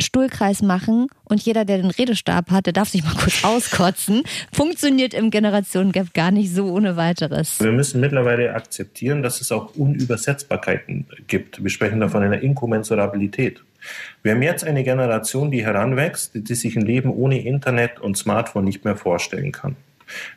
[0.00, 4.22] Stuhlkreis machen und jeder, der den Redestab hat, der darf sich mal kurz auskotzen.
[4.52, 7.60] Funktioniert im Generationengap gar nicht so ohne weiteres.
[7.60, 11.62] Wir müssen mittlerweile akzeptieren, dass es auch Unübersetzbarkeiten gibt.
[11.62, 13.60] Wir sprechen davon einer Inkommensurabilität.
[14.22, 18.64] Wir haben jetzt eine Generation, die heranwächst, die sich ein Leben ohne Internet und Smartphone
[18.64, 19.76] nicht mehr vorstellen kann.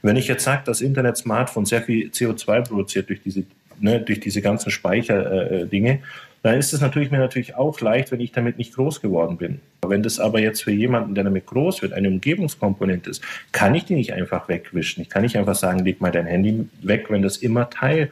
[0.01, 3.43] Wenn ich jetzt sage, dass Internet, Smartphone sehr viel CO2 produziert durch diese,
[3.79, 5.99] ne, durch diese ganzen Speicherdinge, äh, Dinge,
[6.43, 9.59] dann ist es natürlich mir natürlich auch leicht, wenn ich damit nicht groß geworden bin.
[9.85, 13.85] Wenn das aber jetzt für jemanden, der damit groß wird, eine Umgebungskomponente ist, kann ich
[13.85, 15.01] die nicht einfach wegwischen.
[15.01, 18.09] Ich kann nicht einfach sagen, leg mal dein Handy weg, wenn das immer Teil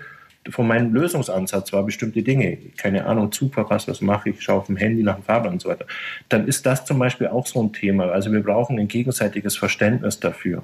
[0.50, 4.78] von meinem Lösungsansatz war, bestimmte Dinge, keine Ahnung, Zug was mache ich, schaue auf dem
[4.78, 5.86] Handy nach dem Fahrplan und so weiter,
[6.30, 8.06] dann ist das zum Beispiel auch so ein Thema.
[8.06, 10.64] Also wir brauchen ein gegenseitiges Verständnis dafür.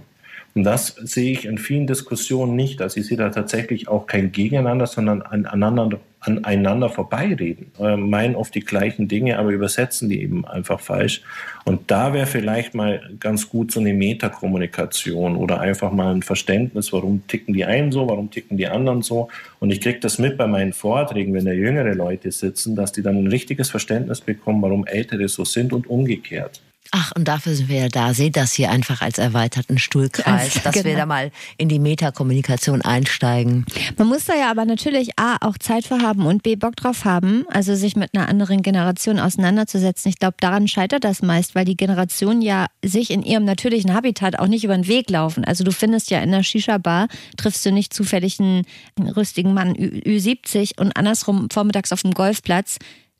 [0.55, 2.81] Und das sehe ich in vielen Diskussionen nicht.
[2.81, 7.71] Also ich sehe da tatsächlich auch kein Gegeneinander, sondern aneinander, aneinander vorbeireden.
[7.77, 11.23] Äh, meinen oft die gleichen Dinge, aber übersetzen die eben einfach falsch.
[11.65, 16.93] Und da wäre vielleicht mal ganz gut so eine Metakommunikation oder einfach mal ein Verständnis,
[16.93, 19.27] warum ticken die einen so, warum ticken die anderen so.
[19.59, 23.01] Und ich kriege das mit bei meinen Vorträgen, wenn da jüngere Leute sitzen, dass die
[23.01, 26.61] dann ein richtiges Verständnis bekommen, warum Ältere so sind und umgekehrt.
[26.91, 28.13] Ach, und dafür sind wir ja da.
[28.13, 30.99] Seht das hier einfach als erweiterten Stuhlkreis, dass wir genau.
[30.99, 33.65] da mal in die Metakommunikation einsteigen.
[33.97, 37.03] Man muss da ja aber natürlich A, auch Zeit für haben und B, Bock drauf
[37.03, 40.09] haben, also sich mit einer anderen Generation auseinanderzusetzen.
[40.09, 44.37] Ich glaube, daran scheitert das meist, weil die Generation ja sich in ihrem natürlichen Habitat
[44.39, 45.43] auch nicht über den Weg laufen.
[45.43, 48.65] Also du findest ja in der Shisha-Bar, triffst du nicht zufällig einen
[48.97, 52.77] rüstigen Mann Ü Ü70 und andersrum vormittags auf dem Golfplatz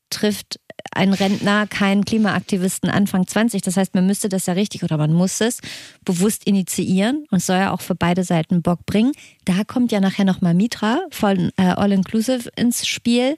[0.10, 0.60] trifft
[0.94, 3.62] ein Rentner keinen Klimaaktivisten Anfang 20.
[3.62, 5.60] Das heißt, man müsste das ja richtig oder man muss es
[6.06, 9.12] bewusst initiieren und soll ja auch für beide Seiten Bock bringen.
[9.46, 13.36] Da kommt ja nachher nochmal Mitra von äh, All Inclusive ins Spiel.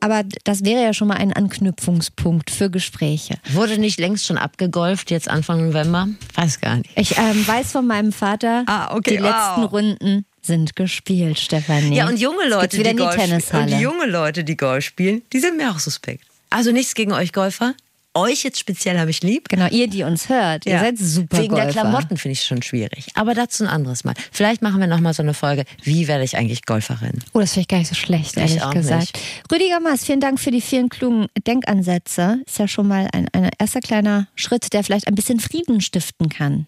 [0.00, 3.34] Aber das wäre ja schon mal ein Anknüpfungspunkt für Gespräche.
[3.52, 6.08] Wurde nicht längst schon abgegolft, jetzt Anfang November?
[6.34, 6.90] Weiß gar nicht.
[6.96, 9.30] Ich ähm, weiß von meinem Vater, Ah, okay, die wow.
[9.30, 11.96] letzten Runden sind gespielt, Stefanie.
[11.96, 13.16] Ja, und junge Leute, die die Golf.
[13.52, 16.24] Und junge Leute, die Golf spielen, die sind mir auch suspekt.
[16.50, 17.74] Also nichts gegen euch Golfer.
[18.14, 19.50] Euch jetzt speziell habe ich lieb.
[19.50, 21.80] Genau, ihr, die uns hört, ihr seid super Wegen der Golfer.
[21.82, 23.08] Klamotten finde ich schon schwierig.
[23.14, 24.14] Aber dazu ein anderes Mal.
[24.32, 25.64] Vielleicht machen wir noch mal so eine Folge.
[25.82, 27.22] Wie werde ich eigentlich Golferin?
[27.34, 29.00] Oh, das finde ich gar nicht so schlecht, Ich ehrlich gesagt.
[29.16, 29.52] nicht.
[29.52, 32.38] Rüdiger Maas, vielen Dank für die vielen klugen Denkansätze.
[32.46, 36.30] Ist ja schon mal ein, ein erster kleiner Schritt, der vielleicht ein bisschen Frieden stiften
[36.30, 36.66] kann.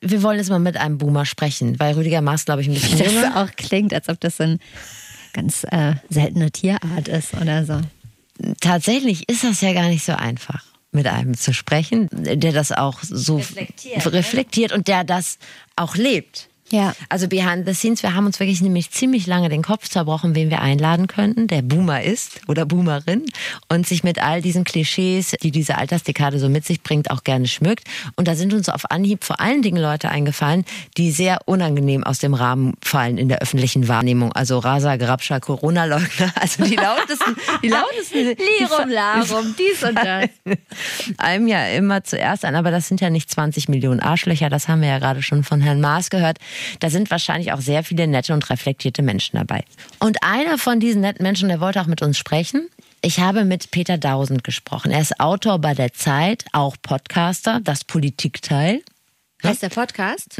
[0.00, 2.98] Wir wollen jetzt mal mit einem Boomer sprechen, weil Rüdiger Maas, glaube ich, ein bisschen
[2.98, 3.42] Das jünger.
[3.42, 4.58] auch klingt, als ob das so eine
[5.34, 7.80] ganz äh, seltene Tierart ist oder so.
[8.60, 10.64] Tatsächlich ist das ja gar nicht so einfach.
[10.92, 14.12] mit einem zu sprechen, der das auch so Reflektiert, ne?
[14.12, 15.38] reflektiert und der das
[15.74, 16.48] auch lebt.
[16.74, 16.92] Ja.
[17.08, 20.50] Also behind the scenes, wir haben uns wirklich nämlich ziemlich lange den Kopf zerbrochen, wen
[20.50, 23.26] wir einladen könnten, der Boomer ist oder Boomerin
[23.68, 27.46] und sich mit all diesen Klischees, die diese Altersdekade so mit sich bringt, auch gerne
[27.46, 27.86] schmückt.
[28.16, 30.64] Und da sind uns auf Anhieb vor allen Dingen Leute eingefallen,
[30.96, 34.32] die sehr unangenehm aus dem Rahmen fallen in der öffentlichen Wahrnehmung.
[34.32, 38.34] Also Rasa, Grabscher, Corona-Leugner, also die lautesten, die lautesten.
[38.58, 40.28] Lirum, Larum, dies und das.
[41.18, 44.80] einem ja immer zuerst ein, aber das sind ja nicht 20 Millionen Arschlöcher, das haben
[44.80, 46.38] wir ja gerade schon von Herrn Maas gehört.
[46.80, 49.64] Da sind wahrscheinlich auch sehr viele nette und reflektierte Menschen dabei.
[50.00, 52.68] Und einer von diesen netten Menschen, der wollte auch mit uns sprechen.
[53.02, 54.90] Ich habe mit Peter Dausend gesprochen.
[54.90, 58.80] Er ist Autor bei der Zeit, auch Podcaster, das Politikteil.
[59.42, 60.38] Heißt der Podcast?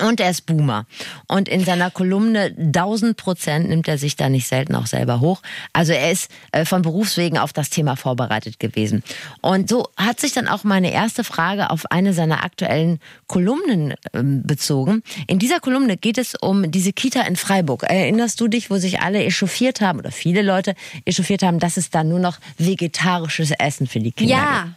[0.00, 0.86] Und er ist Boomer.
[1.28, 5.42] Und in seiner Kolumne 1000 Prozent nimmt er sich da nicht selten auch selber hoch.
[5.72, 9.02] Also er ist äh, von Berufswegen auf das Thema vorbereitet gewesen.
[9.40, 14.42] Und so hat sich dann auch meine erste Frage auf eine seiner aktuellen Kolumnen ähm,
[14.44, 15.02] bezogen.
[15.26, 17.82] In dieser Kolumne geht es um diese Kita in Freiburg.
[17.84, 21.90] Erinnerst du dich, wo sich alle echauffiert haben oder viele Leute echauffiert haben, dass es
[21.90, 24.46] da nur noch vegetarisches Essen für die Kinder gibt?
[24.46, 24.68] Ja.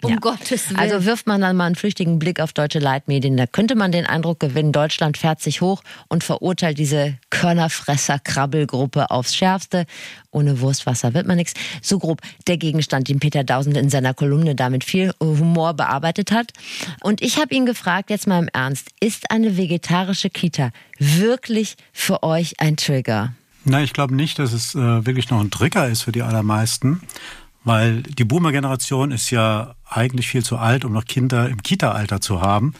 [0.00, 0.16] Um Ja.
[0.20, 0.78] Gottes Willen.
[0.78, 4.06] Also wirft man dann mal einen flüchtigen Blick auf deutsche Leitmedien, da könnte man den
[4.06, 9.86] Eindruck gewinnen, Deutschland fährt sich hoch und verurteilt diese Körnerfresser-Krabbelgruppe aufs Schärfste.
[10.30, 11.54] Ohne Wurstwasser wird man nichts.
[11.82, 16.30] So grob der Gegenstand, den Peter Dausend in seiner Kolumne da mit viel Humor bearbeitet
[16.30, 16.52] hat.
[17.00, 22.22] Und ich habe ihn gefragt, jetzt mal im Ernst, ist eine vegetarische Kita wirklich für
[22.22, 23.32] euch ein Trigger?
[23.64, 27.00] Na, ich glaube nicht, dass es äh, wirklich noch ein Trigger ist für die allermeisten,
[27.68, 32.40] weil die Boomer-Generation ist ja eigentlich viel zu alt, um noch Kinder im Kita-Alter zu
[32.40, 32.72] haben.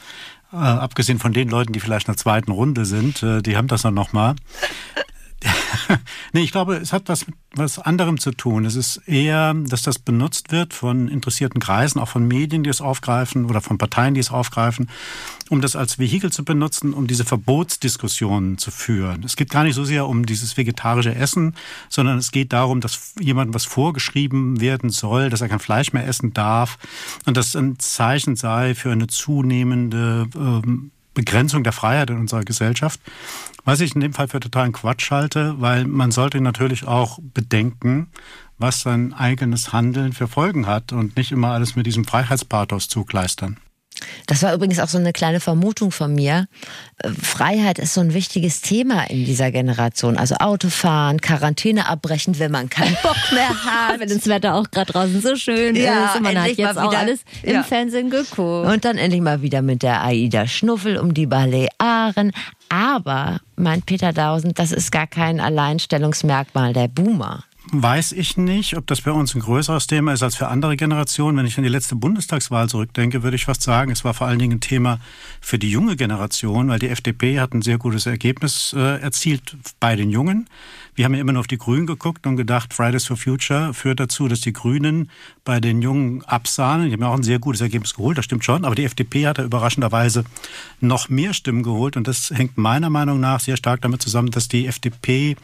[0.51, 3.69] Äh, abgesehen von den Leuten, die vielleicht in der zweiten Runde sind, äh, die haben
[3.69, 4.35] das dann noch mal.
[6.33, 8.65] nee, ich glaube, es hat was mit was anderem zu tun.
[8.65, 12.81] Es ist eher, dass das benutzt wird von interessierten Kreisen, auch von Medien, die es
[12.81, 14.91] aufgreifen oder von Parteien, die es aufgreifen,
[15.49, 19.25] um das als Vehikel zu benutzen, um diese Verbotsdiskussionen zu führen.
[19.25, 21.55] Es geht gar nicht so sehr um dieses vegetarische Essen,
[21.89, 26.07] sondern es geht darum, dass jemandem was vorgeschrieben werden soll, dass er kein Fleisch mehr
[26.07, 26.79] essen darf
[27.27, 33.01] und das ein Zeichen sei für eine zunehmende ähm, Begrenzung der Freiheit in unserer Gesellschaft.
[33.65, 38.07] Was ich in dem Fall für totalen Quatsch halte, weil man sollte natürlich auch bedenken,
[38.57, 43.57] was sein eigenes Handeln für Folgen hat und nicht immer alles mit diesem Freiheitspathos zugleistern.
[44.27, 46.47] Das war übrigens auch so eine kleine Vermutung von mir.
[46.99, 50.17] Äh, Freiheit ist so ein wichtiges Thema in dieser Generation.
[50.17, 54.01] Also Autofahren, Quarantäne abbrechen, wenn man keinen Bock mehr hat.
[54.01, 56.91] wenn das Wetter auch gerade draußen so schön Ja, ist und man hat jetzt auch
[56.91, 57.63] wieder- alles im ja.
[57.63, 58.39] Fernsehen geguckt.
[58.69, 62.33] Und dann endlich mal wieder mit der Aida Schnuffel um die Balearen.
[62.69, 67.45] Aber, meint Peter Dausend, das ist gar kein Alleinstellungsmerkmal der Boomer.
[67.71, 71.37] Weiß ich nicht, ob das bei uns ein größeres Thema ist als für andere Generationen.
[71.37, 74.39] Wenn ich an die letzte Bundestagswahl zurückdenke, würde ich fast sagen, es war vor allen
[74.39, 75.01] Dingen ein Thema
[75.43, 79.97] für die junge Generation, weil die FDP hat ein sehr gutes Ergebnis äh, erzielt bei
[79.97, 80.49] den Jungen.
[80.99, 84.01] Wir haben ja immer nur auf die Grünen geguckt und gedacht, Fridays for Future führt
[84.01, 85.13] dazu, dass die Grünen
[85.45, 86.87] bei den Jungen absahen.
[86.87, 88.65] Die haben ja auch ein sehr gutes Ergebnis geholt, das stimmt schon.
[88.65, 90.25] Aber die FDP hat da überraschenderweise
[90.81, 91.97] noch mehr Stimmen geholt.
[91.97, 95.37] Und das hängt meiner Meinung nach sehr stark damit zusammen, dass die FDP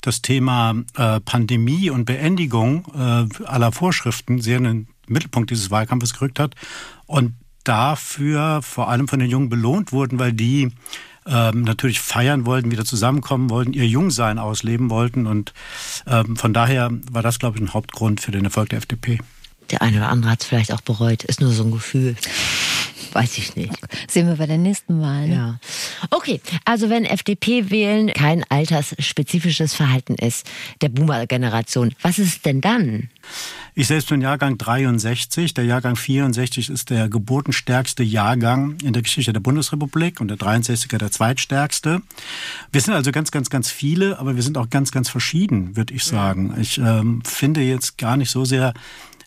[0.00, 6.14] das Thema äh, Pandemie und Beendigung äh, aller Vorschriften sehr in den Mittelpunkt dieses Wahlkampfes
[6.14, 6.54] gerückt hat.
[7.04, 10.72] Und dafür vor allem von den Jungen belohnt wurden, weil die
[11.26, 15.26] ähm, natürlich feiern wollten, wieder zusammenkommen wollten, ihr Jungsein ausleben wollten.
[15.26, 15.52] Und
[16.06, 19.18] ähm, von daher war das, glaube ich, ein Hauptgrund für den Erfolg der FDP.
[19.70, 21.24] Der eine oder andere hat es vielleicht auch bereut.
[21.24, 22.16] Ist nur so ein Gefühl.
[23.12, 23.74] Weiß ich nicht.
[24.08, 25.28] Sehen wir bei der nächsten Wahl.
[25.28, 25.34] Ne?
[25.34, 25.58] Ja.
[26.10, 30.46] Okay, also wenn FDP wählen kein altersspezifisches Verhalten ist
[30.80, 33.08] der Boomer-Generation, was ist denn dann?
[33.74, 35.54] Ich selbst bin Jahrgang 63.
[35.54, 40.98] Der Jahrgang 64 ist der geburtenstärkste Jahrgang in der Geschichte der Bundesrepublik und der 63er
[40.98, 42.02] der zweitstärkste.
[42.70, 45.94] Wir sind also ganz, ganz, ganz viele, aber wir sind auch ganz, ganz verschieden, würde
[45.94, 46.54] ich sagen.
[46.60, 48.74] Ich ähm, finde jetzt gar nicht so sehr,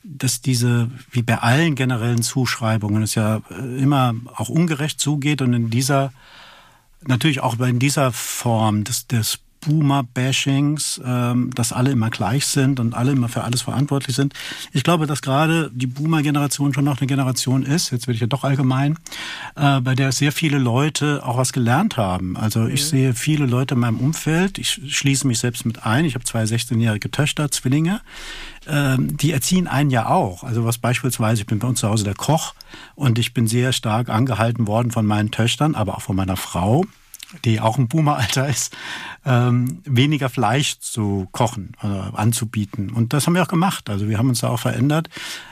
[0.06, 5.54] dass diese, wie bei allen generellen Zuschreibungen, es ja äh, immer auch ungerecht zugeht und
[5.54, 6.14] in dieser,
[7.02, 12.94] natürlich auch in dieser Form des, des Boomer-Bashings, ähm, dass alle immer gleich sind und
[12.94, 14.34] alle immer für alles verantwortlich sind.
[14.72, 18.28] Ich glaube, dass gerade die Boomer-Generation schon noch eine Generation ist, jetzt werde ich ja
[18.28, 18.98] doch allgemein,
[19.56, 22.38] äh, bei der sehr viele Leute auch was gelernt haben.
[22.38, 26.16] Also ich sehe viele Leute in meinem Umfeld, ich schließe mich selbst mit ein, ich
[26.16, 28.02] habe zwei 16-jährige Töchter, Zwillinge,
[28.68, 30.44] ähm, die erziehen einen ja auch.
[30.44, 32.54] Also was beispielsweise, ich bin bei uns zu Hause der Koch
[32.96, 36.86] und ich bin sehr stark angehalten worden von meinen Töchtern, aber auch von meiner Frau,
[37.44, 38.76] die auch ein Boomeralter ist,
[39.26, 42.92] ähm, weniger Fleisch zu kochen, oder anzubieten.
[42.92, 43.90] Und das haben wir auch gemacht.
[43.90, 45.10] Also wir haben uns da auch verändert.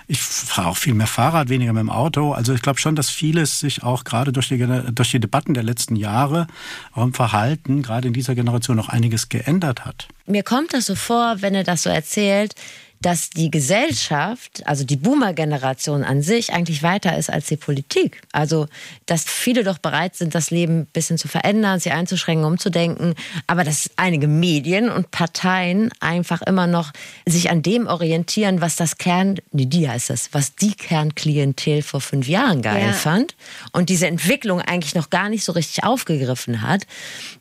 [0.08, 2.34] Ich fahre auch viel mehr Fahrrad, weniger mit dem Auto.
[2.34, 4.58] Also ich glaube schon, dass vieles sich auch gerade durch die,
[4.94, 6.48] durch die Debatten der letzten Jahre
[6.94, 10.08] auch im Verhalten, gerade in dieser Generation, noch einiges geändert hat.
[10.26, 12.56] Mir kommt das so vor, wenn er das so erzählt,
[13.04, 18.22] dass die Gesellschaft, also die Boomer-Generation an sich, eigentlich weiter ist als die Politik.
[18.32, 18.68] Also,
[19.06, 23.66] dass viele doch bereit sind, das Leben ein bisschen zu verändern, sie einzuschränken, umzudenken, aber
[23.66, 26.94] dass einige Medien und Parteien einfach immer noch
[27.28, 32.00] sich an dem orientieren, was das Kern, nee, die heißt das, was die Kernklientel vor
[32.00, 32.94] fünf Jahren geil ja.
[32.94, 33.36] fand
[33.74, 36.88] und diese Entwicklung eigentlich noch gar nicht so richtig aufgegriffen hat.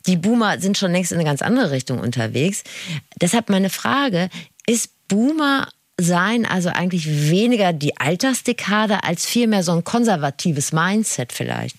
[0.07, 2.63] Die Boomer sind schon längst in eine ganz andere Richtung unterwegs.
[3.21, 4.29] Deshalb meine Frage,
[4.65, 5.67] ist Boomer
[5.99, 11.77] sein, also eigentlich weniger die Altersdekade als vielmehr so ein konservatives Mindset vielleicht.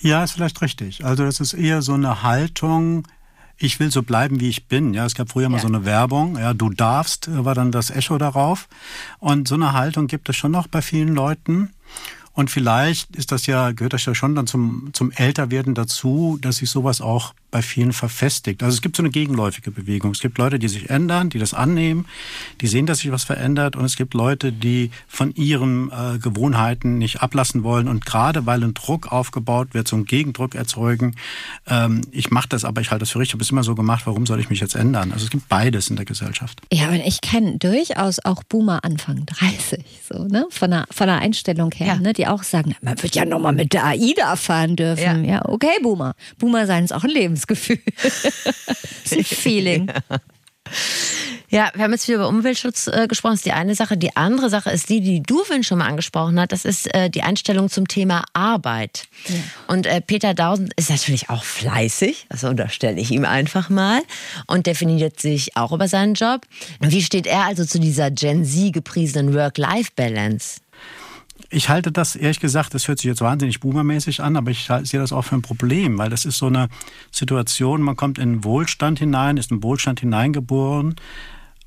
[0.00, 1.04] Ja, ist vielleicht richtig.
[1.04, 3.06] Also das ist eher so eine Haltung,
[3.56, 4.94] ich will so bleiben, wie ich bin.
[4.94, 5.48] Ja, es gab früher ja.
[5.48, 8.68] mal so eine Werbung, ja, du darfst, war dann das Echo darauf.
[9.18, 11.70] Und so eine Haltung gibt es schon noch bei vielen Leuten.
[12.32, 16.58] Und vielleicht ist das ja, gehört das ja schon dann zum, zum Älterwerden dazu, dass
[16.58, 18.62] sich sowas auch bei vielen verfestigt.
[18.62, 20.12] Also es gibt so eine gegenläufige Bewegung.
[20.12, 22.06] Es gibt Leute, die sich ändern, die das annehmen,
[22.60, 26.98] die sehen, dass sich was verändert und es gibt Leute, die von ihren äh, Gewohnheiten
[26.98, 31.14] nicht ablassen wollen und gerade weil ein Druck aufgebaut wird, so einen Gegendruck erzeugen,
[31.66, 34.06] ähm, ich mache das, aber ich halte das für richtig, habe es immer so gemacht,
[34.06, 35.12] warum soll ich mich jetzt ändern?
[35.12, 36.60] Also es gibt beides in der Gesellschaft.
[36.72, 40.46] Ja, und ich kenne durchaus auch Boomer Anfang 30, so, ne?
[40.50, 41.96] Von der, von der Einstellung her, ja.
[41.96, 42.12] ne?
[42.12, 45.24] Die auch sagen, man wird ja nochmal mit der AIDA fahren dürfen.
[45.24, 46.14] Ja, ja okay, Boomer.
[46.38, 47.78] Boomer sein ist auch ein Leben Lebensgefühl.
[49.04, 49.90] ist ein Feeling.
[51.50, 53.32] Ja, wir haben jetzt viel über Umweltschutz äh, gesprochen.
[53.32, 53.96] Das ist die eine Sache.
[53.96, 56.52] Die andere Sache ist die, die du vorhin schon mal angesprochen hast.
[56.52, 59.04] Das ist äh, die Einstellung zum Thema Arbeit.
[59.28, 59.36] Ja.
[59.68, 62.26] Und äh, Peter Dausen ist natürlich auch fleißig.
[62.28, 64.02] Das unterstelle ich ihm einfach mal.
[64.46, 66.42] Und definiert sich auch über seinen Job.
[66.80, 70.60] Wie steht er also zu dieser Gen Z gepriesenen Work-Life-Balance?
[71.50, 75.00] Ich halte das ehrlich gesagt, das hört sich jetzt wahnsinnig boomermäßig an, aber ich sehe
[75.00, 76.68] das auch für ein Problem, weil das ist so eine
[77.10, 80.96] Situation, man kommt in Wohlstand hinein, ist in Wohlstand hineingeboren,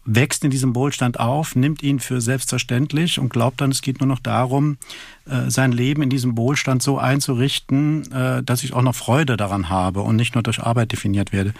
[0.05, 4.07] wächst in diesem Wohlstand auf, nimmt ihn für selbstverständlich und glaubt dann, es geht nur
[4.07, 4.77] noch darum,
[5.49, 10.01] sein Leben in diesem Wohlstand so einzurichten, äh, dass ich auch noch Freude daran habe
[10.01, 11.53] und nicht nur durch Arbeit definiert werde.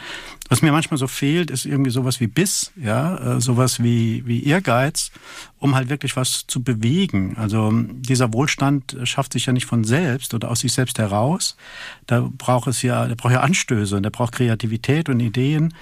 [0.49, 4.43] Was mir manchmal so fehlt, ist irgendwie sowas wie Biss, ja, äh, sowas wie, wie
[4.43, 5.11] Ehrgeiz,
[5.59, 7.37] um halt wirklich was zu bewegen.
[7.37, 11.55] Also dieser Wohlstand schafft sich ja nicht von selbst oder aus sich selbst heraus.
[12.07, 15.73] Da braucht es ja, der braucht ja Anstöße und der braucht Kreativität und Ideen.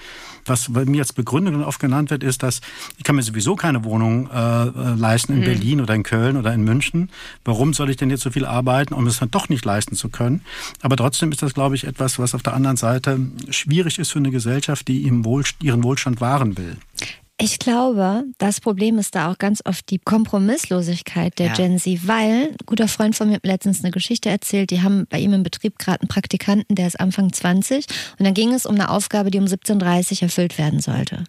[0.46, 2.60] Was mir als Begründung oft genannt wird, ist, dass
[2.96, 4.64] ich kann mir sowieso keine Wohnung äh,
[4.96, 5.44] leisten in mhm.
[5.44, 7.10] Berlin oder in Köln oder in München.
[7.44, 10.10] Warum soll ich denn jetzt so viel arbeiten, um es dann doch nicht leisten zu
[10.10, 10.42] können?
[10.82, 14.18] Aber trotzdem ist das, glaube ich, etwas, was auf der anderen Seite schwierig ist für
[14.18, 16.76] eine Gesellschaft, die ihren Wohlstand wahren will.
[17.42, 21.52] Ich glaube, das Problem ist da auch ganz oft die Kompromisslosigkeit der ja.
[21.54, 25.06] Gen Z, weil ein guter Freund von mir hat letztens eine Geschichte erzählt, die haben
[25.08, 27.86] bei ihm im Betrieb gerade einen Praktikanten, der ist Anfang 20
[28.18, 31.24] und dann ging es um eine Aufgabe, die um 17.30 Uhr erfüllt werden sollte.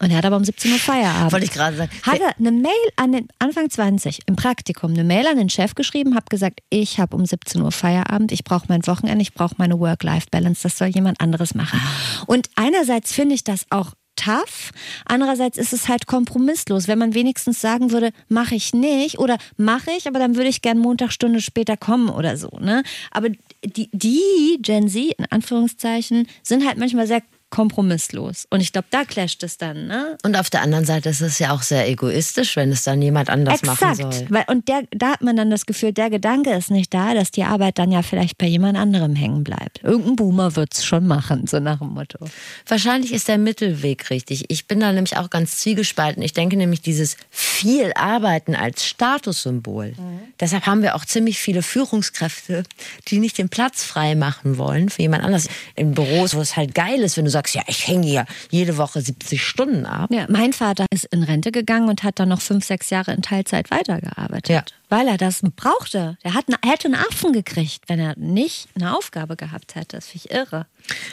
[0.00, 1.32] Und er hat aber um 17 Uhr Feierabend.
[1.32, 1.90] Wollte ich gerade sagen.
[2.02, 5.76] Hat er eine Mail an den Anfang 20 im Praktikum, eine Mail an den Chef
[5.76, 9.54] geschrieben, habe gesagt, ich habe um 17 Uhr Feierabend, ich brauche mein Wochenende, ich brauche
[9.58, 11.80] meine Work-Life-Balance, das soll jemand anderes machen.
[12.26, 14.70] Und einerseits finde ich das auch tough.
[15.04, 16.88] Andererseits ist es halt kompromisslos.
[16.88, 20.62] Wenn man wenigstens sagen würde, mache ich nicht oder mache ich, aber dann würde ich
[20.62, 22.50] gern Montagsstunde später kommen oder so.
[22.60, 22.82] Ne?
[23.10, 23.28] Aber
[23.64, 27.22] die, die Gen Z, in Anführungszeichen, sind halt manchmal sehr
[27.54, 28.48] kompromisslos.
[28.50, 29.86] Und ich glaube, da clasht es dann.
[29.86, 30.18] Ne?
[30.24, 33.30] Und auf der anderen Seite ist es ja auch sehr egoistisch, wenn es dann jemand
[33.30, 33.80] anders Exakt.
[33.80, 34.26] machen soll.
[34.28, 37.30] Weil, und der, da hat man dann das Gefühl, der Gedanke ist nicht da, dass
[37.30, 39.84] die Arbeit dann ja vielleicht bei jemand anderem hängen bleibt.
[39.84, 42.26] Irgendein Boomer wird es schon machen, so nach dem Motto.
[42.66, 44.46] Wahrscheinlich ist der Mittelweg richtig.
[44.48, 46.24] Ich bin da nämlich auch ganz zwiegespalten.
[46.24, 49.90] Ich denke nämlich, dieses viel Arbeiten als Statussymbol.
[49.96, 50.20] Mhm.
[50.40, 52.64] Deshalb haben wir auch ziemlich viele Führungskräfte,
[53.06, 55.46] die nicht den Platz frei machen wollen für jemand anders.
[55.76, 58.26] In Büros, wo es halt geil ist, wenn du sagst, sagst, ja, ich hänge hier
[58.50, 60.10] jede Woche 70 Stunden ab.
[60.12, 63.22] Ja, mein Vater ist in Rente gegangen und hat dann noch fünf, sechs Jahre in
[63.22, 64.48] Teilzeit weitergearbeitet.
[64.48, 64.64] Ja.
[64.88, 66.16] Weil er das brauchte.
[66.22, 69.96] Er hat, er hätte einen Affen gekriegt, wenn er nicht eine Aufgabe gehabt hätte.
[69.96, 70.66] Das finde ich irre.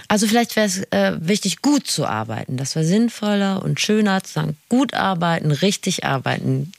[0.08, 2.58] Also vielleicht wäre es äh, wichtig, gut zu arbeiten.
[2.58, 6.74] Das wäre sinnvoller und schöner zu sagen, gut arbeiten, richtig arbeiten,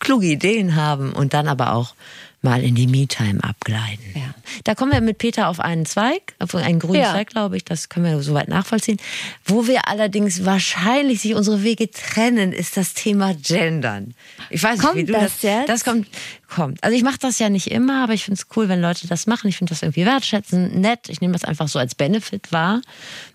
[0.00, 1.94] kluge Ideen haben und dann aber auch
[2.40, 4.04] mal in die Me-Time abgleiten.
[4.14, 4.34] Ja.
[4.64, 7.12] Da kommen wir mit Peter auf einen Zweig, auf einen grünen Ja.
[7.12, 8.98] Zweig, glaube ich, das können wir soweit nachvollziehen.
[9.44, 14.14] Wo wir allerdings wahrscheinlich sich unsere Wege trennen, ist das Thema Gendern.
[14.50, 15.68] Ich weiß Kommt nicht, wie du das jetzt?
[15.68, 16.06] Das kommt,
[16.48, 16.82] kommt.
[16.82, 19.26] Also ich mache das ja nicht immer, aber ich finde es cool, wenn Leute das
[19.26, 19.48] machen.
[19.48, 21.08] Ich finde das irgendwie wertschätzend, nett.
[21.08, 22.80] Ich nehme das einfach so als Benefit wahr.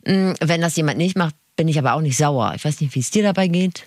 [0.06, 2.54] Mm, Wenn das jemand nicht macht, bin ich aber auch nicht sauer.
[2.56, 3.84] Ich weiß nicht, wie es dir dabei geht.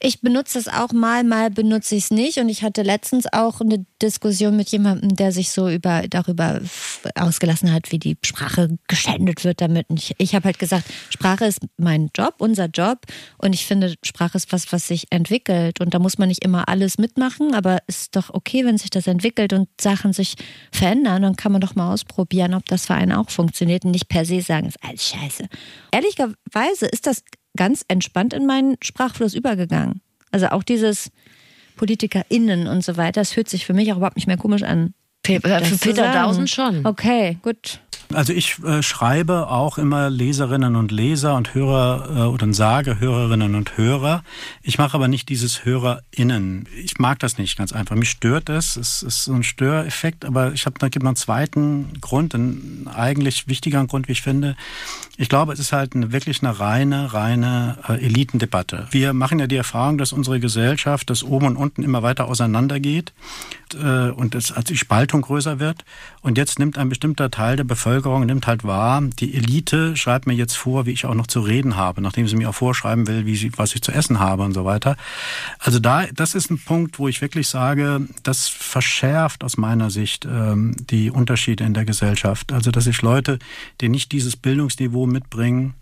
[0.00, 2.38] Ich benutze es auch mal, mal benutze ich es nicht.
[2.38, 6.60] Und ich hatte letztens auch eine Diskussion mit jemandem, der sich so über, darüber
[7.14, 9.90] ausgelassen hat, wie die Sprache geschändet wird damit.
[9.90, 13.06] Und ich, ich habe halt gesagt, Sprache ist mein Job, unser Job.
[13.38, 15.80] Und ich finde, Sprache ist was, was sich entwickelt.
[15.80, 18.90] Und da muss man nicht immer alles mitmachen, aber es ist doch okay, wenn sich
[18.90, 20.34] das entwickelt und Sachen sich
[20.72, 21.22] verändern.
[21.22, 24.24] Dann kann man doch mal ausprobieren, ob das für einen auch funktioniert und nicht per
[24.24, 25.48] se sagen, es ist alles scheiße.
[25.92, 27.22] Ehrlicherweise ist das
[27.56, 30.00] ganz entspannt in meinen Sprachfluss übergegangen.
[30.30, 31.10] Also auch dieses
[31.76, 34.94] PolitikerInnen und so weiter, das hört sich für mich auch überhaupt nicht mehr komisch an.
[35.22, 36.12] Pe äh, das für zu Peter.
[36.12, 36.86] Dausen schon.
[36.86, 37.80] Okay, gut.
[38.12, 43.54] Also ich äh, schreibe auch immer Leserinnen und Leser und Hörer äh, oder sage Hörerinnen
[43.54, 44.24] und Hörer.
[44.62, 46.66] Ich mache aber nicht dieses HörerInnen.
[46.82, 47.94] Ich mag das nicht ganz einfach.
[47.94, 48.76] Mich stört es.
[48.76, 52.88] Es ist so ein Störeffekt, aber ich habe da gibt noch einen zweiten Grund, einen
[52.92, 54.56] eigentlich wichtigeren Grund, wie ich finde.
[55.16, 58.88] Ich glaube, es ist halt eine, wirklich eine reine, reine äh, Elitendebatte.
[58.90, 63.12] Wir machen ja die Erfahrung, dass unsere Gesellschaft, das oben und unten immer weiter auseinandergeht
[63.74, 65.84] äh, und es, als die Spaltung größer wird.
[66.22, 70.34] Und jetzt nimmt ein bestimmter Teil der Bevölkerung nimmt halt wahr, die Elite schreibt mir
[70.34, 73.26] jetzt vor, wie ich auch noch zu reden habe, nachdem sie mir auch vorschreiben will,
[73.26, 74.96] wie sie, was ich zu essen habe und so weiter.
[75.58, 80.24] Also da, das ist ein Punkt, wo ich wirklich sage, das verschärft aus meiner Sicht
[80.24, 82.52] ähm, die Unterschiede in der Gesellschaft.
[82.52, 83.38] Also dass sich Leute,
[83.80, 85.74] die nicht dieses Bildungsniveau mitbringen,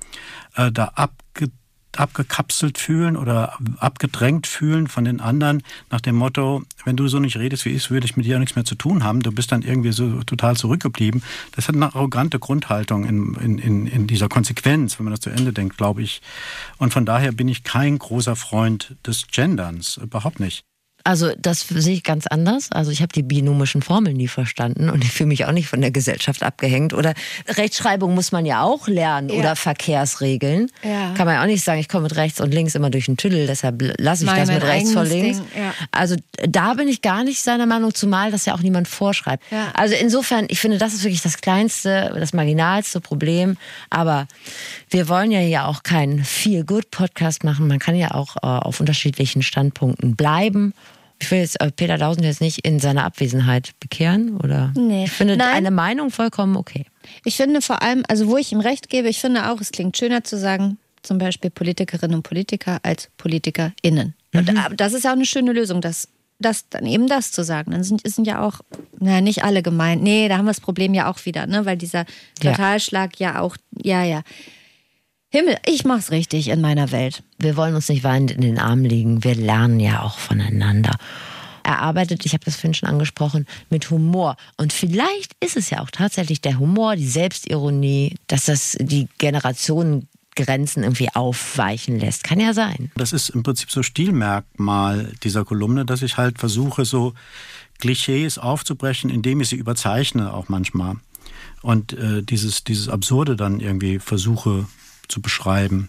[0.57, 1.51] äh, da abge
[1.99, 7.37] abgekapselt fühlen oder abgedrängt fühlen von den anderen nach dem Motto, wenn du so nicht
[7.37, 9.21] redest wie ich, würde ich mit dir auch nichts mehr zu tun haben.
[9.21, 11.23] Du bist dann irgendwie so total zurückgeblieben.
[11.57, 15.31] Das hat eine arrogante Grundhaltung in, in, in, in dieser Konsequenz, wenn man das zu
[15.31, 16.21] Ende denkt, glaube ich.
[16.79, 19.97] Und von daher bin ich kein großer Freund des Genderns.
[19.97, 20.68] Überhaupt nicht.
[21.09, 22.71] Also das sehe ich ganz anders.
[22.71, 25.81] Also ich habe die binomischen Formeln nie verstanden und ich fühle mich auch nicht von
[25.81, 26.93] der Gesellschaft abgehängt.
[26.93, 27.15] Oder
[27.49, 29.37] Rechtschreibung muss man ja auch lernen Ja.
[29.37, 30.71] oder Verkehrsregeln.
[30.85, 31.15] Ja.
[31.15, 33.17] Kann man ja auch nicht sagen, ich komme mit rechts und links immer durch den
[33.17, 35.39] Tüdel, deshalb lasse ich Mein- das mit rechts vor links.
[35.39, 35.73] Ding, ja.
[35.93, 36.15] Also
[36.47, 39.43] da bin ich gar nicht seiner Meinung, zumal das ja auch niemand vorschreibt.
[39.73, 43.57] Also insofern, ich finde, das ist wirklich das kleinste, das marginalste Problem.
[43.89, 44.29] Aber
[44.91, 47.67] wir wollen ja ja auch keinen Feel-Good-Podcast machen.
[47.67, 50.75] Man kann ja auch äh, auf unterschiedlichen Standpunkten bleiben.
[51.21, 54.73] Ich will jetzt äh, Peter Dausend jetzt nicht in seiner Abwesenheit bekehren, oder?
[54.77, 55.05] Nee.
[55.05, 55.55] Ich finde Nein.
[55.55, 56.87] eine Meinung vollkommen okay.
[57.25, 59.97] Ich finde vor allem, also wo ich ihm recht gebe, ich finde auch, es klingt
[59.97, 64.15] schöner zu sagen, zum Beispiel Politikerinnen und Politiker als PolitikerInnen.
[64.35, 67.43] Und äh, das ist ja auch eine schöne Lösung, das, das dann eben das zu
[67.43, 67.73] sagen.
[67.73, 68.61] Dann sind, sind ja auch,
[69.01, 70.03] na, nicht alle gemeint.
[70.03, 71.67] Nee, da haben wir das Problem ja auch wieder, ne?
[71.67, 72.05] Weil dieser
[72.43, 72.53] Ja.
[72.53, 74.23] Totalschlag ja auch, ja, ja.
[75.31, 77.23] Himmel, ich mach's richtig in meiner Welt.
[77.39, 79.25] Wir wollen uns nicht weinend in den Arm liegen.
[79.25, 80.97] Wir lernen ja auch voneinander.
[81.63, 84.37] Er arbeitet, ich habe das vorhin schon angesprochen, mit Humor.
[84.57, 90.83] Und vielleicht ist es ja auch tatsächlich der Humor, die Selbstironie, dass das die Generationengrenzen
[90.83, 92.25] irgendwie aufweichen lässt.
[92.25, 92.91] Kann ja sein.
[92.97, 97.13] Das ist im Prinzip so Stilmerkmal dieser Kolumne, dass ich halt versuche, so
[97.79, 100.97] Klischees aufzubrechen, indem ich sie überzeichne auch manchmal.
[101.61, 104.67] Und äh, dieses, dieses Absurde dann irgendwie versuche
[105.09, 105.89] zu beschreiben.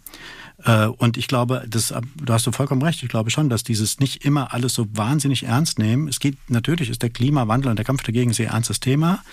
[0.65, 3.99] Äh, und ich glaube, das, da hast du vollkommen recht, ich glaube schon, dass dieses
[3.99, 6.07] nicht immer alles so wahnsinnig ernst nehmen.
[6.07, 9.23] Es geht, natürlich ist der Klimawandel und der Kampf dagegen ein sehr ernstes Thema,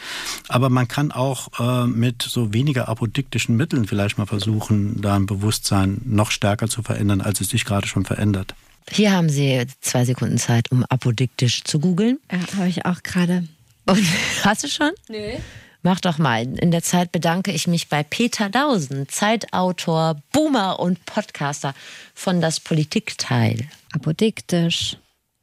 [0.49, 5.27] aber man kann auch äh, mit so weniger apodiktischen Mitteln vielleicht mal versuchen, da ein
[5.27, 8.55] Bewusstsein noch stärker zu verändern, als es sich gerade schon verändert.
[8.89, 12.19] Hier haben Sie zwei Sekunden Zeit, um apodiktisch zu googeln.
[12.31, 13.45] Ja, habe ich auch gerade.
[13.87, 14.05] Und
[14.45, 14.93] hast du schon?
[15.09, 15.41] Nee.
[15.87, 16.43] Mach doch mal.
[16.59, 21.77] In der Zeit bedanke ich mich bei Peter Dausen, Zeitautor, Boomer und Podcaster
[22.13, 23.69] von Das Politikteil.
[23.93, 24.97] Apodiktisch,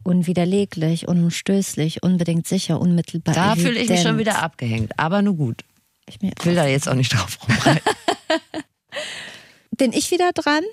[0.04, 3.34] unwiderleglich, unumstößlich, unbedingt sicher, unmittelbar.
[3.34, 5.64] Da fühle ich mich schon wieder abgehängt, aber nur gut.
[6.08, 7.94] Ich will da jetzt auch nicht drauf rumreiten.
[9.78, 10.64] Bin ich wieder dran?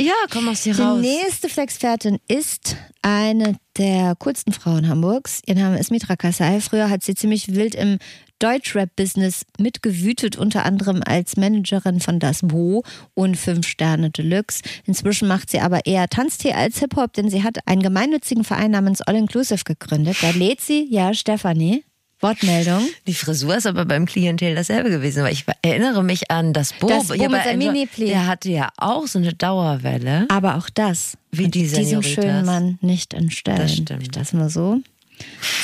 [0.00, 1.00] ja, komm aus dir Die raus.
[1.00, 5.42] nächste Flexpertin ist eine der coolsten Frauen Hamburgs.
[5.46, 6.60] Ihr Name ist Mitra Kassai.
[6.60, 7.98] Früher hat sie ziemlich wild im
[8.42, 12.82] Deutschrap-Business mitgewütet, unter anderem als Managerin von Das Bo
[13.14, 14.62] und Fünf Sterne Deluxe.
[14.84, 19.00] Inzwischen macht sie aber eher Tanztee als Hip-Hop, denn sie hat einen gemeinnützigen Verein namens
[19.00, 20.16] All Inclusive gegründet.
[20.22, 21.84] Da lädt sie, ja, Stefanie,
[22.20, 22.82] Wortmeldung.
[23.06, 26.88] Die Frisur ist aber beim Klientel dasselbe gewesen, weil ich erinnere mich an das Bo.
[26.88, 28.06] Das Bo hier mit der Enjoy- Mini-Pli.
[28.06, 30.26] Der hatte ja auch so eine Dauerwelle.
[30.28, 33.58] Aber auch das Wie die diesem schönen Mann nicht entstellen.
[33.58, 34.02] Das stimmt.
[34.02, 34.80] Ich das mal so.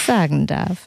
[0.07, 0.87] Sagen darf.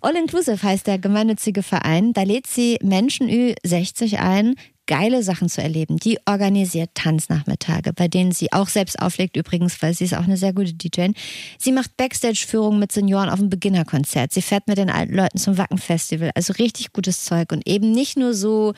[0.00, 2.12] All Inclusive heißt der gemeinnützige Verein.
[2.12, 4.54] Da lädt sie Menschen Ü60 ein,
[4.86, 5.96] geile Sachen zu erleben.
[5.96, 10.36] Die organisiert Tanznachmittage, bei denen sie auch selbst auflegt übrigens, weil sie ist auch eine
[10.36, 11.08] sehr gute DJ.
[11.58, 14.32] Sie macht Backstage-Führungen mit Senioren auf dem Beginnerkonzert.
[14.32, 16.30] Sie fährt mit den alten Leuten zum Wacken-Festival.
[16.34, 18.74] Also richtig gutes Zeug und eben nicht nur so,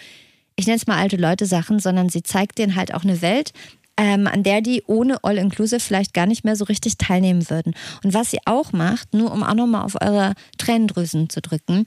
[0.55, 3.53] ich nenne es mal alte Leute Sachen, sondern sie zeigt denen halt auch eine Welt,
[3.97, 7.75] ähm, an der die ohne All-Inclusive vielleicht gar nicht mehr so richtig teilnehmen würden.
[8.05, 11.87] Und was sie auch macht, nur um auch nochmal auf eure Tränendrüsen zu drücken,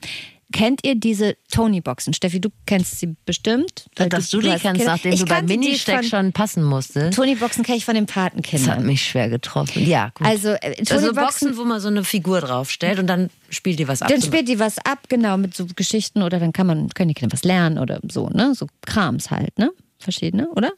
[0.52, 2.12] Kennt ihr diese Tony-Boxen?
[2.12, 3.86] Steffi, du kennst sie bestimmt.
[3.94, 7.14] weil Dass du, die hast kennst, nachdem Ich du die Ministeck schon passen musstest.
[7.16, 8.84] Tony-Boxen kenne ich von den Das hat Patenkindern.
[8.84, 9.86] mich schwer getroffen.
[9.86, 10.26] Ja, gut.
[10.26, 14.02] Also, äh, also Boxen, wo man so eine Figur draufstellt und dann spielt die was
[14.02, 14.08] ab.
[14.08, 17.14] dann spielt die was ab, genau, mit so Geschichten oder dann kann man, können die
[17.14, 18.52] Kinder was lernen oder so, ne?
[18.56, 19.70] So Krams halt, ne?
[20.00, 20.72] Verschiedene, oder?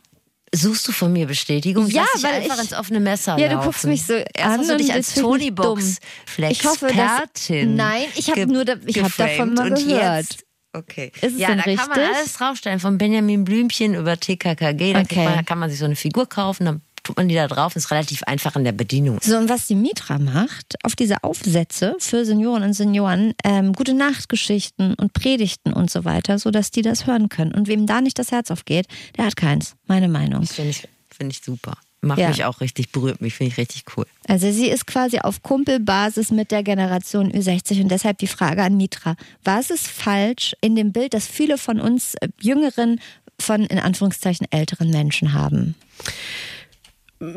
[0.54, 1.86] Suchst du von mir Bestätigung?
[1.88, 3.66] Ja, Lass weil einfach ich- ins offene Messer Ja, du laufen.
[3.66, 4.24] guckst mich so an
[4.58, 5.96] hast du und dich als fühl ich mich Tony-Box
[6.36, 6.44] dumm.
[6.50, 10.26] Ich hoffe, dass- Expertin Nein, ich habe nur da- ich hab davon mal gehört.
[10.74, 11.12] Okay.
[11.20, 12.16] Ist es ja, denn da kann man richtig?
[12.16, 14.92] alles draufstellen, von Benjamin Blümchen über TKKG.
[14.94, 15.14] Dann Okay.
[15.16, 17.76] kriegt man, kann man sich so eine Figur kaufen, dann tut man die da drauf.
[17.76, 19.18] Ist relativ einfach in der Bedienung.
[19.22, 23.94] So, und was die Mitra macht, auf diese Aufsätze für Senioren und Senioren, ähm, gute
[23.94, 27.52] Nachtgeschichten und Predigten und so weiter, sodass die das hören können.
[27.52, 28.86] Und wem da nicht das Herz aufgeht,
[29.16, 29.74] der hat keins.
[29.86, 30.40] Meine Meinung.
[30.42, 31.76] Das finde ich, finde ich super.
[32.04, 32.30] Macht Ja.
[32.30, 34.06] mich auch richtig, berührt mich, finde ich richtig cool.
[34.26, 38.76] Also sie ist quasi auf Kumpelbasis mit der Generation Ü60 und deshalb die Frage an
[38.76, 39.14] Mitra.
[39.44, 43.00] Was ist falsch in dem Bild, das viele von uns äh, Jüngeren
[43.38, 45.76] von in Anführungszeichen älteren Menschen haben?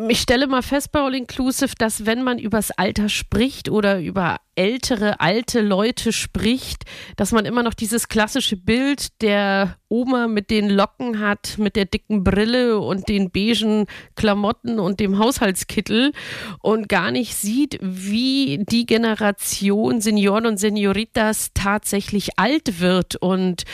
[0.10, 4.38] Ich stelle mal fest bei All Inclusive, dass wenn man übers Alter spricht oder über
[4.56, 6.86] ältere, alte Leute spricht,
[7.18, 11.86] dass man immer noch dieses klassische Bild der Oma mit den Locken hat, mit der
[11.86, 16.14] dicken Brille und den beigen Klamotten und dem Haushaltskittel
[16.62, 23.66] und gar nicht sieht, wie die Generation Senioren und Senioritas tatsächlich alt wird und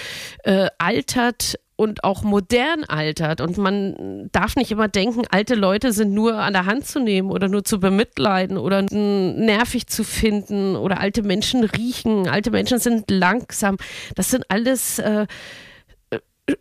[0.44, 3.42] äh, altert und auch modern altert.
[3.42, 7.32] Und man darf nicht immer denken, alte Leute sind nur an der Hand zu nehmen
[7.32, 13.10] oder nur zu bemitleiden oder nervig zu finden oder alte Menschen riechen, alte Menschen sind
[13.10, 13.78] langsam.
[14.14, 15.26] Das sind alles äh,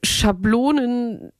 [0.02, 1.32] Schablonen,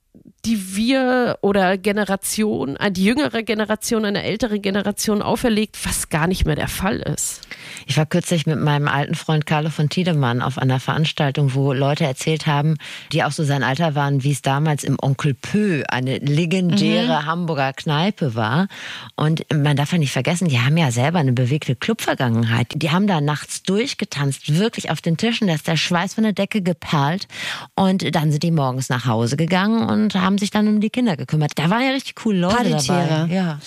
[0.45, 6.45] die wir oder Generation, äh, die jüngere Generation, eine ältere Generation auferlegt, was gar nicht
[6.45, 7.41] mehr der Fall ist.
[7.85, 12.05] Ich war kürzlich mit meinem alten Freund Carlo von Tiedemann auf einer Veranstaltung, wo Leute
[12.05, 12.77] erzählt haben,
[13.11, 17.73] die auch so sein Alter waren, wie es damals im Onkel Pö, eine legendäre Hamburger
[17.73, 18.67] Kneipe war.
[19.15, 22.67] Und man darf ja nicht vergessen, die haben ja selber eine bewegte Clubvergangenheit.
[22.75, 26.33] Die haben da nachts durchgetanzt, wirklich auf den Tischen, da ist der Schweiß von der
[26.33, 27.27] Decke geperlt.
[27.75, 31.17] Und dann sind die morgens nach Hause gegangen und haben sich dann um die Kinder
[31.17, 31.53] gekümmert.
[31.55, 33.07] Da waren ja richtig coole Leute Partytiere.
[33.07, 33.33] dabei.
[33.33, 33.59] Ja.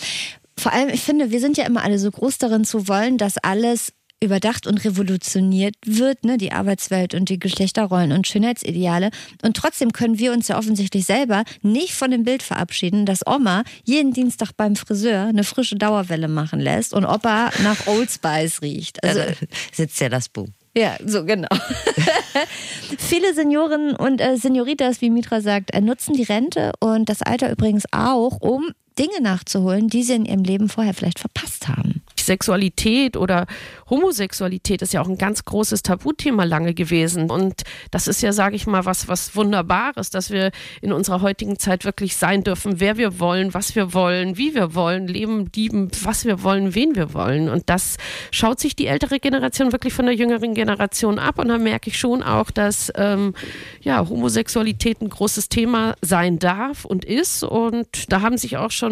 [0.59, 3.39] Vor allem, ich finde, wir sind ja immer alle so groß darin zu wollen, dass
[3.39, 3.93] alles
[4.25, 9.11] überdacht und revolutioniert wird, ne, die Arbeitswelt und die Geschlechterrollen und Schönheitsideale.
[9.43, 13.65] Und trotzdem können wir uns ja offensichtlich selber nicht von dem Bild verabschieden, dass Oma
[13.85, 19.05] jeden Dienstag beim Friseur eine frische Dauerwelle machen lässt und Opa nach Old Spice riecht.
[19.05, 19.27] Also, Da
[19.73, 20.49] sitzt ja das Buch.
[20.77, 21.49] Ja, so genau.
[22.99, 27.51] Viele Senioren und äh, Senioritas, wie Mitra sagt, äh, nutzen die Rente und das Alter
[27.51, 32.03] übrigens auch, um Dinge nachzuholen, die sie in ihrem Leben vorher vielleicht verpasst haben.
[32.25, 33.47] Sexualität oder
[33.91, 37.31] Homosexualität ist ja auch ein ganz großes Tabuthema lange gewesen.
[37.31, 41.59] Und das ist ja, sage ich mal, was, was Wunderbares, dass wir in unserer heutigen
[41.59, 45.91] Zeit wirklich sein dürfen, wer wir wollen, was wir wollen, wie wir wollen, leben, lieben,
[46.03, 47.49] was wir wollen, wen wir wollen.
[47.49, 47.97] Und das
[48.31, 51.39] schaut sich die ältere Generation wirklich von der jüngeren Generation ab.
[51.39, 53.35] Und da merke ich schon auch, dass ähm,
[53.83, 57.43] ja, Homosexualität ein großes Thema sein darf und ist.
[57.43, 58.84] Und da haben sich auch schon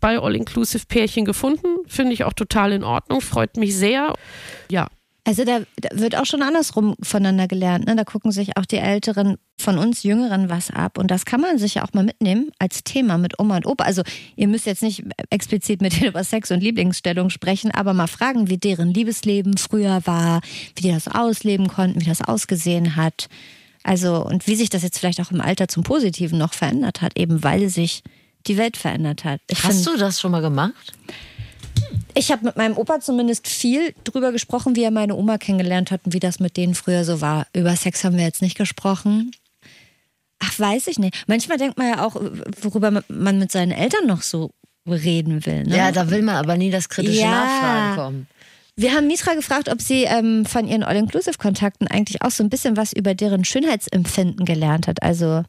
[0.00, 1.66] bei All-Inclusive Pärchen gefunden.
[1.86, 4.14] Finde ich auch total in Ordnung, freut mich sehr.
[4.70, 4.88] Ja,
[5.28, 7.86] Also da, da wird auch schon andersrum voneinander gelernt.
[7.86, 7.94] Ne?
[7.94, 10.96] Da gucken sich auch die Älteren von uns Jüngeren was ab.
[10.96, 13.84] Und das kann man sich ja auch mal mitnehmen als Thema mit Oma und Opa.
[13.84, 14.02] Also
[14.36, 18.48] ihr müsst jetzt nicht explizit mit denen über Sex und Lieblingsstellung sprechen, aber mal fragen,
[18.48, 20.40] wie deren Liebesleben früher war,
[20.76, 23.28] wie die das ausleben konnten, wie das ausgesehen hat.
[23.82, 27.18] Also und wie sich das jetzt vielleicht auch im Alter zum Positiven noch verändert hat,
[27.18, 28.02] eben weil sich
[28.46, 29.40] die Welt verändert hat.
[29.48, 30.92] Ich Hast find- du das schon mal gemacht?
[32.14, 36.00] ich habe mit meinem Opa zumindest viel drüber gesprochen, wie er meine Oma kennengelernt hat
[36.04, 37.46] und wie das mit denen früher so war.
[37.54, 39.30] Über Sex haben wir jetzt nicht gesprochen.
[40.40, 41.24] Ach, weiß ich nicht.
[41.26, 42.16] Manchmal denkt man ja auch,
[42.62, 44.50] worüber man mit seinen Eltern noch so
[44.88, 45.64] reden will.
[45.64, 45.76] Ne?
[45.76, 47.30] Ja, da will man aber nie das kritische Ja.
[47.30, 48.26] Nachfragen kommen.
[48.76, 52.76] Wir haben Mitra gefragt, ob sie ähm, von ihren All-Inclusive-Kontakten eigentlich auch so ein bisschen
[52.76, 55.02] was über deren Schönheitsempfinden gelernt hat.
[55.02, 55.42] Also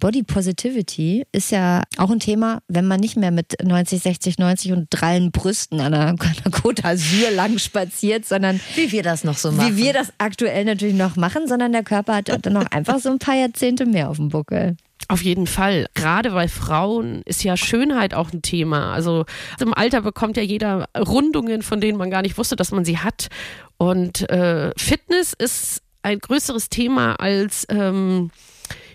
[0.00, 4.72] Body Positivity ist ja auch ein Thema, wenn man nicht mehr mit 90, 60, 90
[4.72, 6.14] und drallen Brüsten an einer,
[6.50, 9.76] Côte d'Azur lang spaziert, sondern wie wir das noch so machen.
[9.76, 13.10] Wie wir das aktuell natürlich noch machen, sondern der Körper hat dann noch einfach so
[13.10, 14.76] ein paar Jahrzehnte mehr auf dem Buckel.
[15.08, 15.86] Auf jeden Fall.
[15.94, 18.94] Gerade bei Frauen ist ja Schönheit auch ein Thema.
[18.94, 19.26] Also
[19.60, 22.98] im Alter bekommt ja jeder Rundungen, von denen man gar nicht wusste, dass man sie
[22.98, 23.28] hat.
[23.76, 28.30] Und äh, Fitness ist ein größeres Thema als, ähm,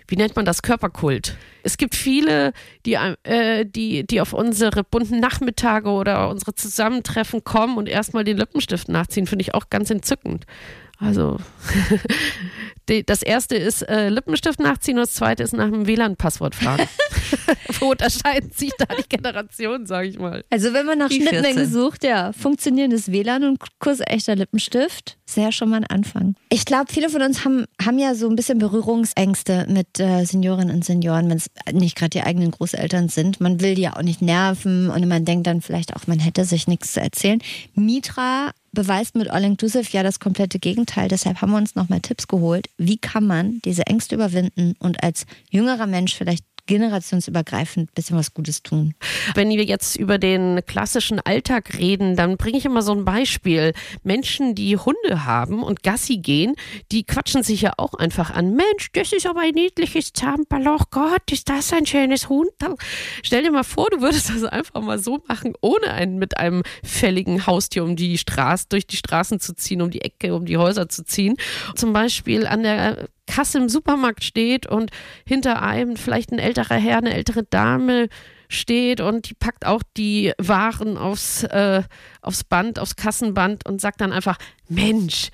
[0.08, 1.36] wie nennt man das, Körperkult.
[1.62, 2.52] Es gibt viele,
[2.84, 8.36] die, äh, die, die auf unsere bunten Nachmittage oder unsere Zusammentreffen kommen und erstmal den
[8.36, 10.46] Lippenstift nachziehen, finde ich auch ganz entzückend.
[10.98, 11.38] Also
[13.06, 16.88] das erste ist äh, Lippenstift nachziehen und das zweite ist nach dem WLAN-Passwort fragen.
[17.80, 20.44] Wo unterscheiden sich da die Generationen, sage ich mal?
[20.50, 21.72] Also wenn man nach die Schnittmengen 14.
[21.72, 26.34] sucht, ja, funktionierendes WLAN und kursechter Lippenstift, ist ja schon mal ein Anfang.
[26.48, 30.74] Ich glaube, viele von uns haben, haben ja so ein bisschen Berührungsängste mit äh, Seniorinnen
[30.74, 33.40] und Senioren, wenn es nicht gerade die eigenen Großeltern sind.
[33.40, 36.44] Man will die ja auch nicht nerven und man denkt dann vielleicht auch, man hätte
[36.44, 37.40] sich nichts zu erzählen.
[37.74, 41.08] Mitra beweist mit All Inclusive ja das komplette Gegenteil.
[41.08, 42.68] Deshalb haben wir uns nochmal Tipps geholt.
[42.78, 48.34] Wie kann man diese Ängste überwinden und als jüngerer Mensch vielleicht generationsübergreifend ein bisschen was
[48.34, 48.94] Gutes tun.
[49.34, 53.72] Wenn wir jetzt über den klassischen Alltag reden, dann bringe ich immer so ein Beispiel.
[54.02, 56.54] Menschen, die Hunde haben und Gassi gehen,
[56.92, 58.54] die quatschen sich ja auch einfach an.
[58.54, 60.76] Mensch, das ist aber ein niedliches Zahnballon.
[60.90, 62.50] Gott, ist das ein schönes Hund.
[63.22, 66.62] Stell dir mal vor, du würdest das einfach mal so machen, ohne einen mit einem
[66.82, 70.56] fälligen Haustier um die Straße, durch die Straßen zu ziehen, um die Ecke, um die
[70.56, 71.36] Häuser zu ziehen.
[71.74, 74.90] Zum Beispiel an der Kasse im Supermarkt steht und
[75.26, 78.08] hinter einem vielleicht ein älterer Herr, eine ältere Dame
[78.48, 81.82] steht und die packt auch die Waren aufs, äh,
[82.22, 85.30] aufs Band, aufs Kassenband und sagt dann einfach, Mensch,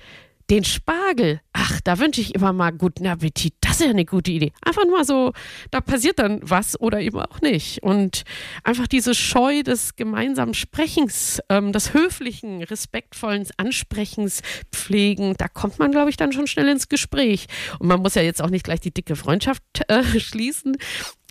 [0.49, 3.53] den Spargel, ach, da wünsche ich immer mal guten Appetit.
[3.61, 4.51] Das ist ja eine gute Idee.
[4.61, 5.31] Einfach nur so,
[5.71, 7.81] da passiert dann was oder eben auch nicht.
[7.81, 8.23] Und
[8.63, 14.41] einfach diese Scheu des gemeinsamen Sprechens, ähm, des höflichen, respektvollen Ansprechens
[14.71, 17.47] pflegen, da kommt man, glaube ich, dann schon schnell ins Gespräch.
[17.79, 20.77] Und man muss ja jetzt auch nicht gleich die dicke Freundschaft äh, schließen.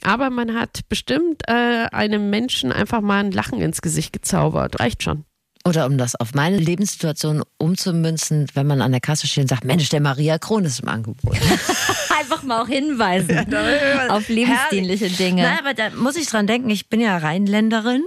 [0.03, 4.81] Aber man hat bestimmt äh, einem Menschen einfach mal ein Lachen ins Gesicht gezaubert.
[4.81, 5.25] Reicht schon.
[5.65, 9.65] Oder um das auf meine Lebenssituation umzumünzen, wenn man an der Kasse steht und sagt,
[9.65, 11.37] Mensch, der Maria Kron ist im Angebot.
[12.23, 13.39] Einfach mal auch hinweisen
[14.09, 15.43] auf lebensdienliche Dinge.
[15.43, 18.05] Nein, aber da muss ich dran denken, ich bin ja Rheinländerin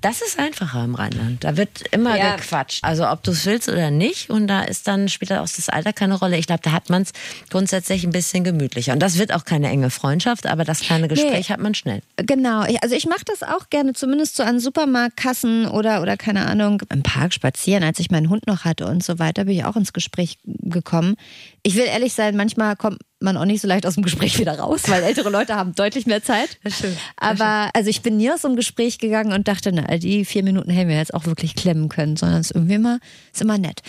[0.00, 1.44] das ist einfacher im Rheinland.
[1.44, 2.36] Da wird immer ja.
[2.36, 2.82] gequatscht.
[2.82, 4.30] Also ob du es willst oder nicht.
[4.30, 6.36] Und da ist dann später auch das Alter keine Rolle.
[6.38, 7.12] Ich glaube, da hat man es
[7.50, 8.92] grundsätzlich ein bisschen gemütlicher.
[8.92, 11.54] Und das wird auch keine enge Freundschaft, aber das kleine Gespräch nee.
[11.54, 12.02] hat man schnell.
[12.16, 12.64] Genau.
[12.82, 17.02] Also ich mache das auch gerne, zumindest so an Supermarktkassen oder, oder keine Ahnung, im
[17.02, 19.92] Park spazieren, als ich meinen Hund noch hatte und so weiter, bin ich auch ins
[19.92, 21.14] Gespräch gekommen.
[21.62, 24.58] Ich will ehrlich sein, manchmal kommt man auch nicht so leicht aus dem Gespräch wieder
[24.58, 26.58] raus, weil ältere Leute haben deutlich mehr Zeit.
[26.64, 26.96] Das stimmt.
[27.16, 30.70] Aber also ich bin nie aus dem Gespräch gegangen und dachte, na, die vier Minuten
[30.70, 32.98] hätten wir jetzt auch wirklich klemmen können, sondern es ist irgendwie immer,
[33.32, 33.82] ist immer nett.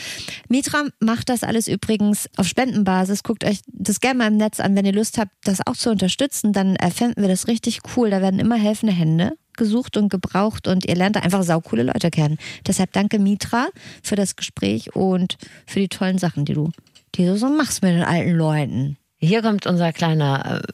[0.50, 3.24] Mitra macht das alles übrigens auf Spendenbasis.
[3.24, 5.92] Guckt euch das gerne mal im Netz an, wenn ihr Lust habt, das auch zu
[5.92, 8.10] unterstützen, dann fänden wir das richtig cool.
[8.10, 12.10] Da werden immer helfende Hände gesucht und gebraucht und ihr lernt da einfach saukoole Leute
[12.10, 12.38] kennen.
[12.66, 13.68] Deshalb danke Mitra
[14.02, 16.72] für das Gespräch und für die tollen Sachen, die du,
[17.16, 18.98] die du so machst mit den alten Leuten.
[19.24, 20.74] Hier kommt unser kleiner äh,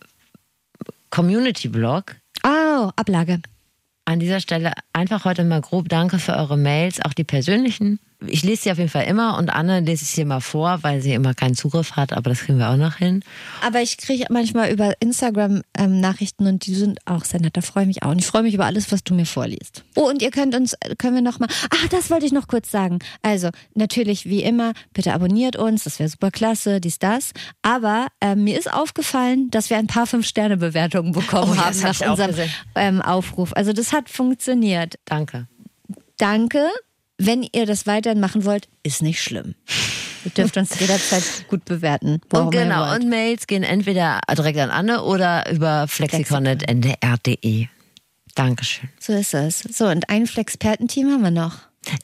[1.12, 2.16] Community-Blog.
[2.43, 3.43] Oh, Ablage.
[4.06, 8.43] An dieser Stelle einfach heute mal grob Danke für eure Mails, auch die persönlichen ich
[8.43, 11.13] lese sie auf jeden Fall immer und Anne lese ich sie immer vor, weil sie
[11.13, 13.24] immer keinen Zugriff hat, aber das kriegen wir auch noch hin.
[13.65, 17.55] Aber ich kriege manchmal über Instagram ähm, Nachrichten und die sind auch sehr nett.
[17.55, 18.11] Da freue ich mich auch.
[18.11, 19.84] Und ich freue mich über alles, was du mir vorliest.
[19.95, 22.70] Oh, und ihr könnt uns, können wir noch mal, ach, das wollte ich noch kurz
[22.70, 22.99] sagen.
[23.22, 27.32] Also, natürlich, wie immer, bitte abonniert uns, das wäre super klasse, dies, das.
[27.61, 32.01] Aber äh, mir ist aufgefallen, dass wir ein paar Fünf-Sterne-Bewertungen bekommen oh, ja, haben nach
[32.01, 32.36] unserem
[32.76, 33.53] ähm, Aufruf.
[33.53, 34.99] Also, das hat funktioniert.
[35.05, 35.47] Danke.
[36.17, 36.67] Danke.
[37.20, 39.53] Wenn ihr das weiterhin machen wollt, ist nicht schlimm.
[40.24, 42.22] Ihr dürft uns jederzeit gut bewerten.
[42.32, 47.67] Und genau, und Mails gehen entweder direkt an Anne oder über flexikon.ndr.de.
[48.36, 48.89] Dankeschön.
[48.99, 49.59] So ist es.
[49.59, 51.57] So, und ein Flexperten-Team haben wir noch.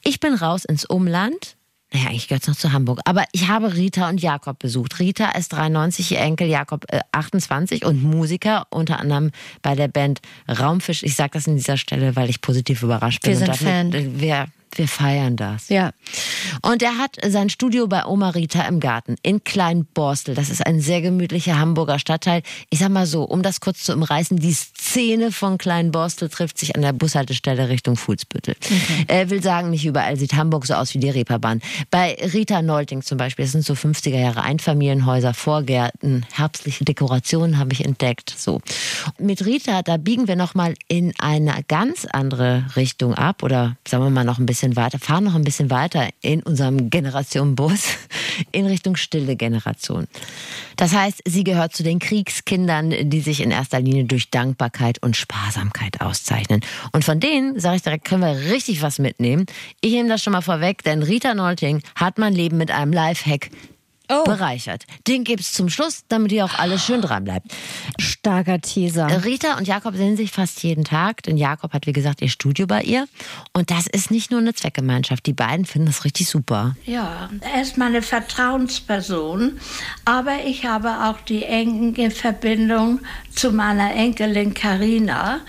[0.04, 1.56] Ich bin raus ins Umland.
[1.92, 3.00] Naja, eigentlich gehört es noch zu Hamburg.
[3.06, 4.98] Aber ich habe Rita und Jakob besucht.
[4.98, 9.30] Rita ist 93, ihr Enkel Jakob äh, 28 und Musiker, unter anderem
[9.62, 11.02] bei der Band Raumfisch.
[11.04, 13.30] Ich sage das an dieser Stelle, weil ich positiv überrascht bin.
[13.30, 13.92] Wir sind Fan.
[13.92, 15.68] Äh, wer Wir feiern das.
[15.68, 15.92] Ja.
[16.62, 20.34] Und er hat sein Studio bei Oma Rita im Garten in Kleinborstel.
[20.34, 22.42] Das ist ein sehr gemütlicher Hamburger Stadtteil.
[22.70, 26.76] Ich sag mal so, um das kurz zu umreißen, die Szene von Kleinborstel trifft sich
[26.76, 28.56] an der Bushaltestelle Richtung Fuhlsbüttel.
[29.08, 31.62] Er will sagen, nicht überall sieht Hamburg so aus wie die Reeperbahn.
[31.90, 37.72] Bei Rita Nolting zum Beispiel, das sind so 50er Jahre Einfamilienhäuser, Vorgärten, herbstliche Dekorationen habe
[37.72, 38.34] ich entdeckt.
[38.36, 38.60] So.
[39.18, 44.10] Mit Rita, da biegen wir nochmal in eine ganz andere Richtung ab oder sagen wir
[44.10, 47.84] mal noch ein bisschen weiter, fahren noch ein bisschen weiter in unserem Generationenbus
[48.52, 50.06] in Richtung stille Generation.
[50.76, 55.16] Das heißt, sie gehört zu den Kriegskindern, die sich in erster Linie durch Dankbarkeit und
[55.16, 56.60] Sparsamkeit auszeichnen.
[56.92, 59.46] Und von denen, sage ich direkt, können wir richtig was mitnehmen.
[59.80, 63.50] Ich nehme das schon mal vorweg, denn Rita Nolting hat mein Leben mit einem Lifehack
[64.08, 64.24] Oh.
[64.24, 64.84] bereichert.
[65.06, 67.52] Den gibt's zum Schluss, damit ihr auch alles schön dran bleibt.
[67.98, 69.24] Starker Teaser.
[69.24, 72.66] Rita und Jakob sehen sich fast jeden Tag, denn Jakob hat, wie gesagt, ihr Studio
[72.66, 73.08] bei ihr.
[73.52, 75.26] Und das ist nicht nur eine Zweckgemeinschaft.
[75.26, 76.76] Die beiden finden das richtig super.
[76.84, 79.58] Ja, er ist meine Vertrauensperson,
[80.04, 83.00] aber ich habe auch die enge Verbindung
[83.34, 85.40] zu meiner Enkelin Karina.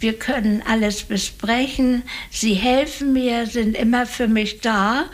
[0.00, 2.04] Wir können alles besprechen.
[2.30, 5.04] Sie helfen mir, sind immer für mich da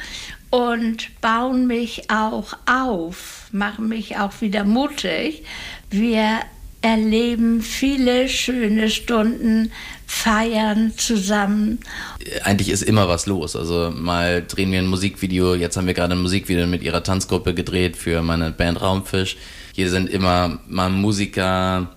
[0.55, 5.43] und bauen mich auch auf, machen mich auch wieder mutig.
[5.91, 6.43] Wir
[6.81, 9.73] erleben viele schöne Stunden,
[10.07, 11.81] feiern zusammen.
[12.45, 13.57] Eigentlich ist immer was los.
[13.57, 17.53] Also mal drehen wir ein Musikvideo, jetzt haben wir gerade ein Musikvideo mit ihrer Tanzgruppe
[17.53, 19.37] gedreht für meine Band Raumfisch.
[19.73, 21.97] Hier sind immer mal Musiker.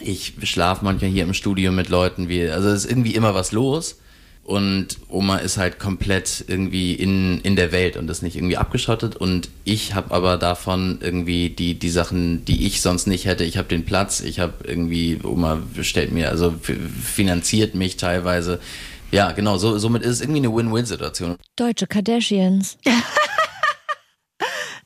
[0.00, 2.28] Ich schlafe manchmal hier im Studio mit Leuten.
[2.28, 4.00] Wie, also es ist irgendwie immer was los.
[4.48, 9.14] Und Oma ist halt komplett irgendwie in, in der Welt und ist nicht irgendwie abgeschottet.
[9.14, 13.44] Und ich habe aber davon irgendwie die, die Sachen, die ich sonst nicht hätte.
[13.44, 18.58] Ich habe den Platz, ich habe irgendwie, Oma stellt mir, also finanziert mich teilweise.
[19.12, 21.36] Ja, genau, so, somit ist es irgendwie eine Win-Win-Situation.
[21.56, 22.78] Deutsche Kardashians.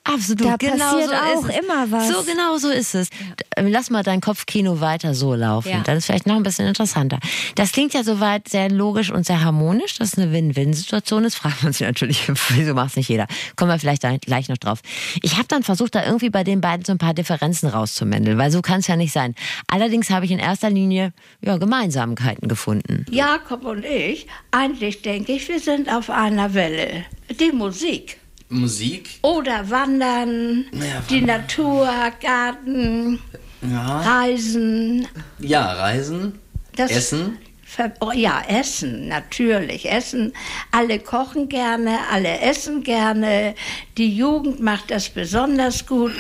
[0.05, 0.44] Absolut.
[0.44, 1.62] Da genau passiert so auch ist es.
[1.62, 2.09] immer was.
[2.09, 3.09] So genau so ist es.
[3.57, 5.68] Ähm, Lass mal dein Kopfkino weiter so laufen.
[5.70, 5.82] Ja.
[5.84, 7.20] Das ist vielleicht noch ein bisschen interessanter.
[7.55, 11.36] Das klingt ja soweit sehr logisch und sehr harmonisch, dass es eine Win-Win-Situation ist.
[11.36, 13.26] Fragen wir uns natürlich, wieso macht es nicht jeder?
[13.57, 14.80] Kommen wir vielleicht da gleich noch drauf.
[15.22, 18.50] Ich habe dann versucht, da irgendwie bei den beiden so ein paar Differenzen rauszumändeln, weil
[18.50, 19.34] so kann es ja nicht sein.
[19.68, 23.07] Allerdings habe ich in erster Linie ja, Gemeinsamkeiten gefunden.
[23.11, 27.05] Jakob und ich, eigentlich denke ich, wir sind auf einer Welle.
[27.38, 28.18] Die Musik.
[28.53, 29.09] Musik?
[29.22, 31.88] Oder Wandern, Ja, die Natur,
[32.20, 33.18] Garten,
[33.62, 34.00] Ja.
[34.00, 35.07] Reisen.
[35.38, 36.38] Ja, Reisen,
[36.76, 37.38] Das- Essen.
[37.64, 39.90] Ver- oh, Ja, Essen, natürlich.
[39.90, 40.34] Essen.
[40.72, 43.55] Alle kochen gerne, alle essen gerne.
[43.96, 46.12] Die Jugend macht das besonders gut.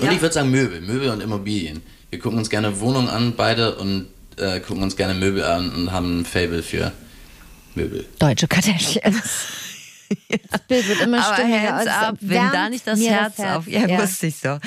[0.00, 1.82] Und ich würde sagen Möbel, Möbel und Immobilien.
[2.10, 4.06] Wir gucken uns gerne Wohnungen an, beide, und
[4.36, 6.92] äh, gucken uns gerne Möbel an und haben ein Fable für
[7.74, 8.04] Möbel.
[8.20, 9.22] Deutsche Kardashians.
[10.50, 11.76] Das Bild wird immer Aber stimmiger.
[11.76, 13.66] hands up, wenn da nicht das mir Herz, auf.
[13.66, 13.98] Ja, Ja.
[14.00, 14.58] wusste ich so.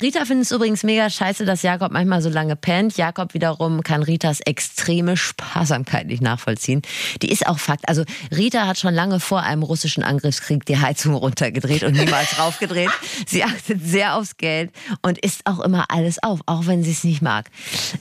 [0.00, 2.96] Rita findet es übrigens mega scheiße, dass Jakob manchmal so lange pennt.
[2.96, 6.82] Jakob wiederum kann Ritas extreme Sparsamkeit nicht nachvollziehen.
[7.22, 7.88] Die ist auch Fakt.
[7.88, 12.90] Also Rita hat schon lange vor einem russischen Angriffskrieg die Heizung runtergedreht und niemals raufgedreht.
[13.26, 14.70] Sie achtet sehr aufs Geld
[15.02, 17.50] und isst auch immer alles auf, auch wenn sie es nicht mag.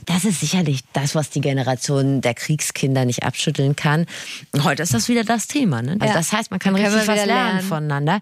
[0.06, 4.06] Das ist sicherlich das, was die Generation der Kriegskinder nicht abschütteln kann.
[4.64, 5.82] Heute ist das wieder das Thema.
[5.82, 5.93] Ne?
[5.99, 6.14] Also Ja.
[6.14, 7.68] Das heißt, man kann Können richtig wir was lernen lernen.
[7.68, 8.20] voneinander.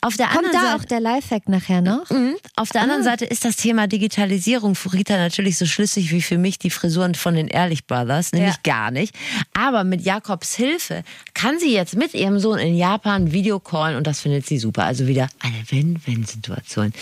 [0.00, 2.08] Auf der Kommt anderen da Seite, auch der Lifehack nachher noch?
[2.10, 2.34] Mhm.
[2.56, 6.38] Auf der anderen Seite ist das Thema Digitalisierung für Rita natürlich so schlüssig wie für
[6.38, 8.72] mich die Frisuren von den Ehrlich Brothers, nämlich Ja.
[8.74, 9.14] gar nicht.
[9.54, 11.02] Aber mit Jakobs Hilfe
[11.34, 14.84] kann sie jetzt mit ihrem Sohn in Japan Video callen und das findet sie super.
[14.84, 16.92] Also wieder eine Win-Win-Situation.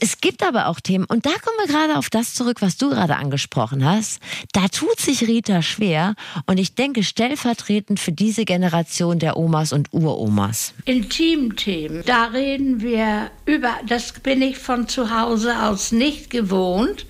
[0.00, 2.90] Es gibt aber auch Themen und da kommen wir gerade auf das zurück, was du
[2.90, 4.20] gerade angesprochen hast.
[4.52, 6.14] Da tut sich Rita schwer
[6.46, 10.35] und ich denke stellvertretend für diese Generation der Omas und Uromas.
[10.84, 17.06] Intimthemen, da reden wir über, das bin ich von zu Hause aus nicht gewohnt.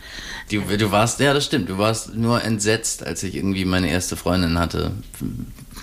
[0.50, 1.68] Du, du warst, ja, das stimmt.
[1.68, 4.92] Du warst nur entsetzt, als ich irgendwie meine erste Freundin hatte.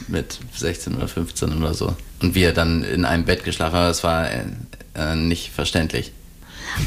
[0.08, 1.96] Mit 16 oder 15 oder so.
[2.22, 3.88] Und wir dann in einem Bett geschlafen haben.
[3.88, 6.12] Das war äh, nicht verständlich.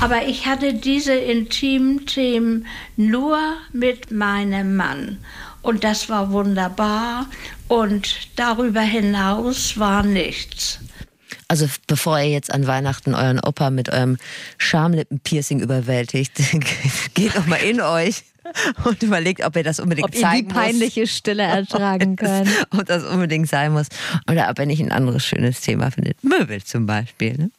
[0.00, 3.38] Aber ich hatte diese intimen Themen nur
[3.72, 5.18] mit meinem Mann.
[5.62, 7.26] Und das war wunderbar.
[7.68, 10.78] Und darüber hinaus war nichts.
[11.48, 14.18] Also bevor ihr jetzt an Weihnachten euren Opa mit eurem
[14.58, 16.32] Schamlippenpiercing überwältigt,
[17.14, 18.24] geht noch mal in euch
[18.84, 22.46] und überlegt, ob ihr das unbedingt Ob ihr die zeigen peinliche Stille ertragen könnt.
[22.46, 22.66] muss.
[22.80, 23.88] Ob das unbedingt sein muss.
[24.30, 26.22] Oder ob ihr nicht ein anderes schönes Thema findet.
[26.22, 27.36] Möbel zum Beispiel.
[27.36, 27.50] Ne?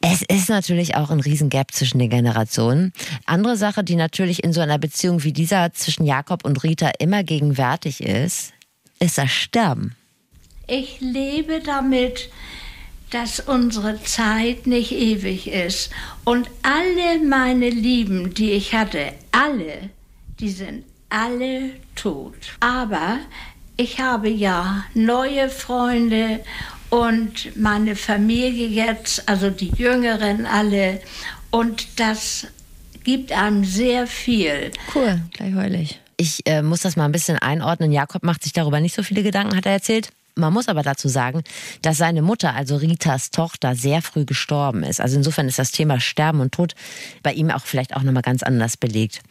[0.00, 2.92] Es ist natürlich auch ein Riesengap zwischen den Generationen.
[3.26, 7.24] Andere Sache, die natürlich in so einer Beziehung wie dieser zwischen Jakob und Rita immer
[7.24, 8.53] gegenwärtig ist,
[8.98, 9.94] ist das Sterben.
[10.66, 12.30] Ich lebe damit,
[13.10, 15.90] dass unsere Zeit nicht ewig ist.
[16.24, 19.90] Und alle meine Lieben, die ich hatte, alle,
[20.40, 22.34] die sind alle tot.
[22.60, 23.20] Aber
[23.76, 26.40] ich habe ja neue Freunde
[26.90, 31.00] und meine Familie jetzt, also die Jüngeren alle.
[31.50, 32.48] Und das
[33.04, 34.72] gibt einem sehr viel.
[34.94, 36.46] Cool, gleich heul ich.
[36.46, 37.92] Äh, muss das mal ein bisschen einordnen.
[37.92, 40.10] Jakob macht sich darüber nicht so viele Gedanken, hat er erzählt.
[40.36, 41.44] Man muss aber dazu sagen,
[41.82, 45.00] dass seine Mutter, also Ritas Tochter, sehr früh gestorben ist.
[45.00, 46.74] Also insofern ist das Thema Sterben und Tod
[47.22, 49.22] bei ihm auch vielleicht auch nochmal ganz anders belegt.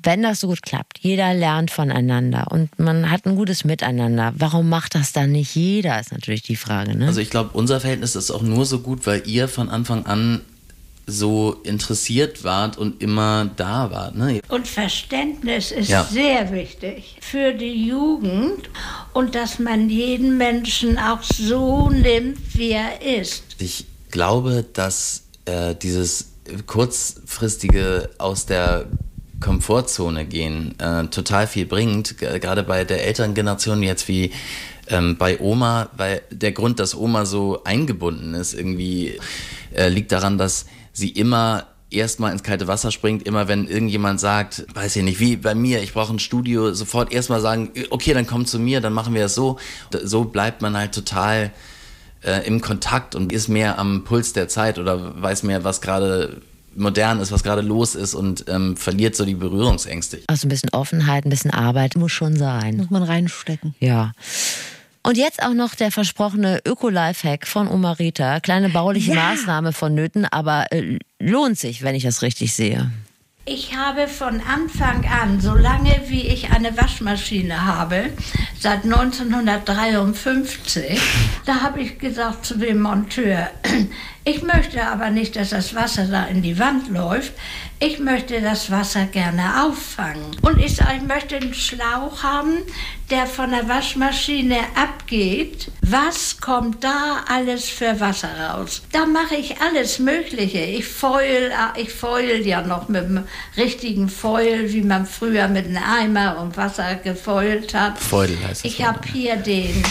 [0.00, 4.68] Wenn das so gut klappt, jeder lernt voneinander und man hat ein gutes Miteinander, warum
[4.68, 6.96] macht das dann nicht jeder, ist natürlich die Frage.
[6.96, 7.06] Ne?
[7.06, 10.40] Also ich glaube, unser Verhältnis ist auch nur so gut, weil ihr von Anfang an
[11.10, 14.14] so interessiert wart und immer da wart.
[14.14, 14.40] Ne?
[14.48, 16.04] Und Verständnis ist Ja.
[16.04, 18.68] sehr wichtig für die Jugend
[19.14, 23.42] und dass man jeden Menschen auch so nimmt, wie er ist.
[23.58, 26.26] Ich glaube, dass äh, dieses
[26.66, 28.86] kurzfristige aus der
[29.40, 34.32] Komfortzone gehen äh, total viel bringt, gerade bei der älteren Generation jetzt wie
[34.88, 39.18] ähm, bei Oma, weil der Grund, dass Oma so eingebunden ist, irgendwie
[39.74, 44.66] äh, liegt daran, dass sie immer erstmal ins kalte Wasser springt, immer wenn irgendjemand sagt,
[44.74, 48.26] weiß ich nicht, wie bei mir, ich brauche ein Studio, sofort erstmal sagen, okay, dann
[48.26, 49.58] komm zu mir, dann machen wir es so.
[50.02, 51.50] So bleibt man halt total
[52.22, 56.40] äh, im Kontakt und ist mehr am Puls der Zeit oder weiß mehr, was gerade
[56.74, 60.20] modern ist, was gerade los ist und ähm, verliert so die Berührungsängste.
[60.28, 62.76] Also ein bisschen Offenheit, ein bisschen Arbeit muss schon sein.
[62.76, 63.74] Muss man reinstecken.
[63.80, 64.12] Ja.
[65.02, 68.40] Und jetzt auch noch der versprochene Öko-Lifehack von Oma Rita.
[68.40, 72.90] Kleine bauliche Maßnahme vonnöten, aber äh, lohnt sich, wenn ich das richtig sehe.
[73.50, 78.10] Ich habe von Anfang an, solange wie ich eine Waschmaschine habe,
[78.60, 81.00] seit 1953,
[81.46, 83.48] da habe ich gesagt zu dem Monteur,
[84.28, 87.32] ich möchte aber nicht, dass das Wasser da in die Wand läuft.
[87.80, 90.36] Ich möchte das Wasser gerne auffangen.
[90.42, 92.58] Und ich sage, ich möchte einen Schlauch haben,
[93.10, 95.70] der von der Waschmaschine abgeht.
[95.80, 98.82] Was kommt da alles für Wasser raus?
[98.92, 100.58] Da mache ich alles Mögliche.
[100.58, 103.24] Ich feul, ich feul ja noch mit dem
[103.56, 107.98] richtigen Feul, wie man früher mit einem Eimer und Wasser gefeult hat.
[107.98, 109.82] Feudel heißt das Ich habe hier den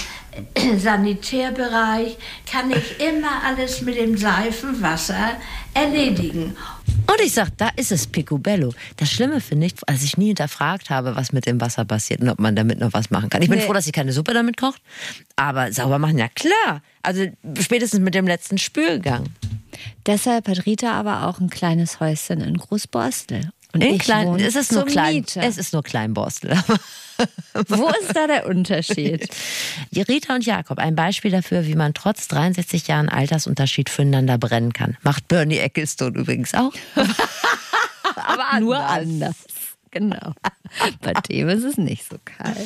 [0.77, 2.17] Sanitärbereich,
[2.51, 5.31] kann ich immer alles mit dem Seifenwasser
[5.73, 6.55] erledigen.
[7.09, 8.73] Und ich sag, da ist es Picobello.
[8.97, 12.29] Das Schlimme finde ich, als ich nie hinterfragt habe, was mit dem Wasser passiert und
[12.29, 13.41] ob man damit noch was machen kann.
[13.41, 13.65] Ich bin Nee.
[13.65, 14.81] froh, dass sie keine Suppe damit kocht.
[15.37, 16.81] Aber sauber machen, ja klar.
[17.03, 17.25] Also
[17.59, 19.23] spätestens mit dem letzten Spülgang.
[20.05, 23.51] Deshalb hat Rita aber auch ein kleines Häuschen in Großborstel.
[23.77, 25.15] Und In ich klein, wohne es ist nur klein.
[25.17, 25.39] Miete.
[25.41, 26.51] Es ist nur Kleinborstel.
[27.67, 29.29] Wo ist da der Unterschied?
[29.91, 34.73] Die Rita und Jakob, ein Beispiel dafür, wie man trotz 63 Jahren Altersunterschied füreinander brennen
[34.73, 34.97] kann.
[35.03, 36.73] Macht Bernie Ecclestone übrigens auch.
[38.15, 38.97] Aber Nur anders.
[39.01, 39.35] anders.
[39.91, 40.33] Genau.
[41.01, 42.57] Bei dem ist es nicht so kalt.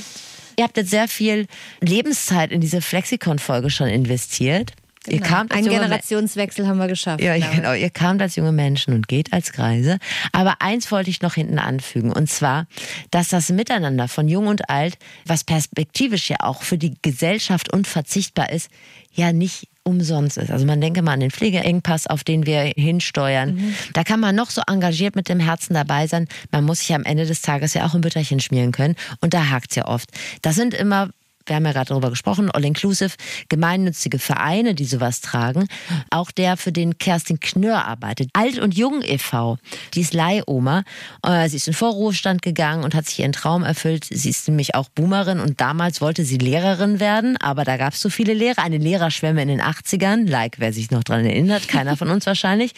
[0.58, 1.48] Ihr habt jetzt sehr viel
[1.82, 4.74] Lebenszeit in diese Flexikon-Folge schon investiert.
[5.08, 7.24] Ihr kamt Einen Generationswechsel haben wir geschafft.
[7.24, 7.74] Ja, genau.
[7.74, 9.98] Ihr kamt als junge Menschen und geht als Greise.
[10.32, 12.12] Aber eins wollte ich noch hinten anfügen.
[12.12, 12.68] Und zwar,
[13.10, 18.52] dass das Miteinander von Jung und Alt, was perspektivisch ja auch für die Gesellschaft unverzichtbar
[18.52, 18.70] ist,
[19.14, 20.52] ja nicht umsonst ist.
[20.52, 23.74] Also man denke mal an den Pflegeengpass, auf den wir hinsteuern.
[23.94, 26.28] Da kann man noch so engagiert mit dem Herzen dabei sein.
[26.52, 28.96] Man muss sich am Ende des Tages ja auch ein Bütterchen schmieren können.
[29.22, 30.10] Und da hakt's ja oft.
[30.44, 31.10] Das sind immer
[31.52, 33.12] wir haben ja gerade darüber gesprochen, All-Inclusive,
[33.50, 35.68] gemeinnützige Vereine, die sowas tragen.
[36.10, 38.30] Auch der, für den Kerstin Knör arbeitet.
[38.32, 39.58] Alt und Jung e.V.,
[39.94, 40.84] die ist Leihoma.
[41.24, 44.06] Äh, Sie ist in Vorruhestand gegangen und hat sich ihren Traum erfüllt.
[44.10, 48.02] Sie ist nämlich auch Boomerin und damals wollte sie Lehrerin werden, aber da gab es
[48.02, 48.64] so viele Lehrer.
[48.64, 52.72] Eine Lehrerschwemme in den 80ern, like wer sich noch dran erinnert, keiner von uns wahrscheinlich.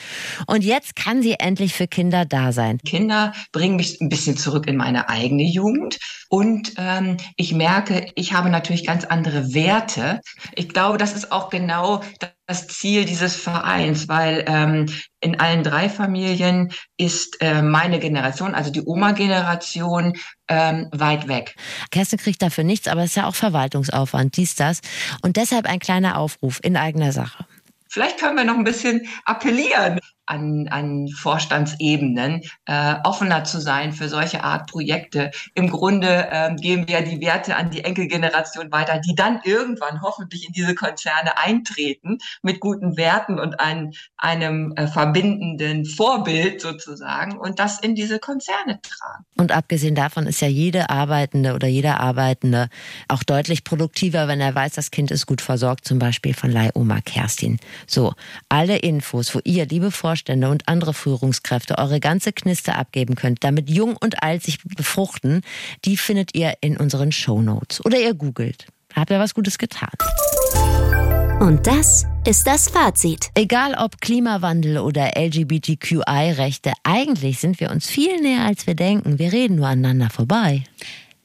[0.48, 2.80] Und jetzt kann sie endlich für Kinder da sein.
[2.84, 6.00] Kinder bringen mich ein bisschen zurück in meine eigene Jugend.
[6.30, 10.22] Und ähm, ich merke, ich habe natürlich ganz andere Werte.
[10.56, 12.02] Ich glaube, das ist auch genau
[12.46, 14.88] das Ziel dieses Vereins, weil ähm,
[15.22, 20.14] in allen drei Familien ist äh, meine Generation, also die Oma-Generation,
[20.50, 21.56] ähm, weit weg.
[21.92, 24.82] Kerstin kriegt dafür nichts, aber es ist ja auch Verwaltungsaufwand, dies, das.
[25.22, 27.46] Und deshalb ein kleiner Aufruf in eigener Sache.
[27.90, 30.00] Vielleicht können wir noch ein bisschen appellieren.
[30.26, 35.32] An, an Vorstandsebenen äh, offener zu sein für solche Art Projekte.
[35.54, 40.48] Im Grunde äh, geben wir die Werte an die Enkelgeneration weiter, die dann irgendwann hoffentlich
[40.48, 47.60] in diese Konzerne eintreten mit guten Werten und ein, einem äh, verbindenden Vorbild sozusagen und
[47.60, 49.26] das in diese Konzerne tragen.
[49.38, 52.70] Und abgesehen davon ist ja jede Arbeitende oder jeder Arbeitende
[53.08, 57.02] auch deutlich produktiver, wenn er weiß, das Kind ist gut versorgt, zum Beispiel von Leihoma
[57.02, 57.60] Kerstin.
[57.88, 58.14] So,
[58.50, 63.68] alle Infos, wo ihr, liebe Vorstände und andere Führungskräfte, eure ganze Kniste abgeben könnt, damit
[63.68, 65.42] Jung und Alt sich befruchten,
[65.86, 67.84] die findet ihr in unseren Show Notes.
[67.84, 68.68] Oder ihr googelt.
[68.96, 69.90] Habt ihr was Gutes getan?
[71.40, 73.32] Und das ist das Fazit.
[73.34, 79.18] Egal ob Klimawandel oder LGBTQI-Rechte, eigentlich sind wir uns viel näher, als wir denken.
[79.18, 80.64] Wir reden nur aneinander vorbei.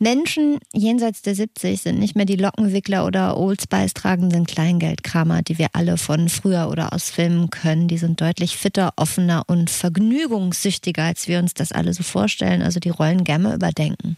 [0.01, 5.59] Menschen jenseits der 70 sind nicht mehr die Lockenwickler oder Old Spice tragenden Kleingeldkramer, die
[5.59, 7.89] wir alle von früher oder aus Filmen können.
[7.89, 12.63] Die sind deutlich fitter, offener und vergnügungssüchtiger, als wir uns das alle so vorstellen.
[12.63, 14.17] Also die Rollen gerne überdenken.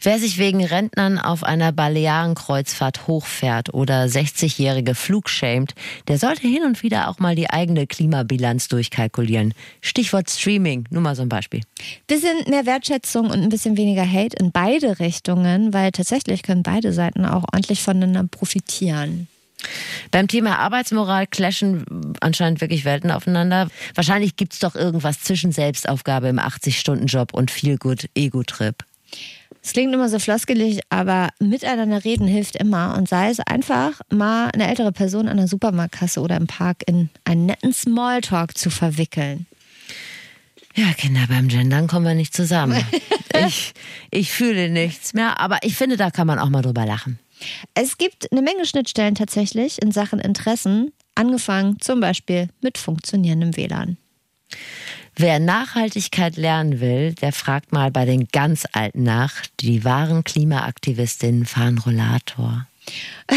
[0.00, 5.74] Wer sich wegen Rentnern auf einer Balearenkreuzfahrt hochfährt oder 60-jährige Flug schämt,
[6.08, 9.54] der sollte hin und wieder auch mal die eigene Klimabilanz durchkalkulieren.
[9.80, 11.62] Stichwort Streaming, nur mal so ein Beispiel.
[12.06, 16.92] Bisschen mehr Wertschätzung und ein bisschen weniger Hate in beide Richtungen, weil tatsächlich können beide
[16.92, 19.28] Seiten auch ordentlich voneinander profitieren.
[20.10, 23.68] Beim Thema Arbeitsmoral clashen anscheinend wirklich Welten aufeinander.
[23.94, 28.76] Wahrscheinlich gibt es doch irgendwas zwischen Selbstaufgabe im 80-Stunden-Job und Feelgood-Ego-Trip.
[29.62, 32.96] Es klingt immer so floskelig, aber miteinander reden hilft immer.
[32.96, 37.10] Und sei es einfach mal eine ältere Person an der Supermarktkasse oder im Park in
[37.24, 39.46] einen netten Smalltalk zu verwickeln.
[40.76, 42.84] Ja, Kinder, beim Gendern kommen wir nicht zusammen.
[43.46, 43.72] ich,
[44.10, 47.18] ich fühle nichts mehr, aber ich finde, da kann man auch mal drüber lachen.
[47.74, 53.96] Es gibt eine Menge Schnittstellen tatsächlich in Sachen Interessen, angefangen zum Beispiel mit funktionierendem WLAN.
[55.18, 59.32] Wer Nachhaltigkeit lernen will, der fragt mal bei den ganz Alten nach.
[59.60, 62.66] Die wahren Klimaaktivistinnen fahren Rollator.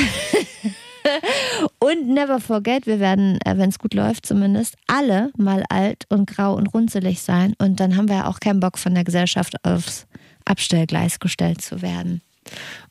[1.79, 6.29] und never forget, wir werden, äh, wenn es gut läuft zumindest, alle mal alt und
[6.29, 7.53] grau und runzelig sein.
[7.59, 10.05] Und dann haben wir auch keinen Bock von der Gesellschaft aufs
[10.43, 12.21] Abstellgleis gestellt zu werden.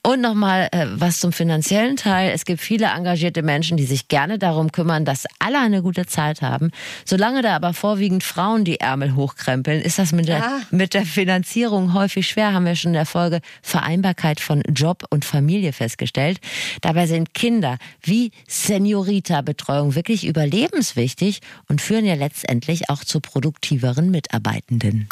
[0.02, 2.30] Und nochmal äh, was zum finanziellen Teil.
[2.32, 6.40] Es gibt viele engagierte Menschen, die sich gerne darum kümmern, dass alle eine gute Zeit
[6.40, 6.70] haben.
[7.04, 10.61] Solange da aber vorwiegend Frauen die Ärmel hochkrempeln, ist das mit der, ja.
[10.70, 15.24] mit der Finanzierung häufig schwer, haben wir schon in der Folge Vereinbarkeit von Job und
[15.24, 16.38] Familie festgestellt.
[16.80, 25.09] Dabei sind Kinder wie Seniorita-Betreuung wirklich überlebenswichtig und führen ja letztendlich auch zu produktiveren Mitarbeitenden.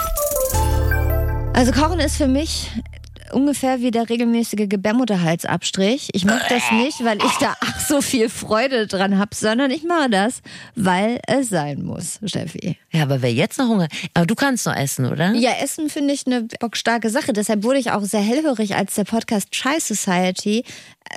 [1.53, 2.71] Also Kochen ist für mich
[3.33, 6.11] ungefähr wie der regelmäßige Gebärmutterhalsabstrich.
[6.13, 9.85] Ich mache das nicht, weil ich da ach so viel Freude dran habe, sondern ich
[9.85, 10.43] mache das,
[10.75, 12.79] weil es sein muss, Steffi.
[12.93, 13.89] Ja, aber wer jetzt noch Hunger?
[14.15, 15.33] Aber du kannst noch essen, oder?
[15.35, 17.33] Ja, essen finde ich eine bockstarke Sache.
[17.33, 20.65] Deshalb wurde ich auch sehr hellhörig, als der Podcast Chai Society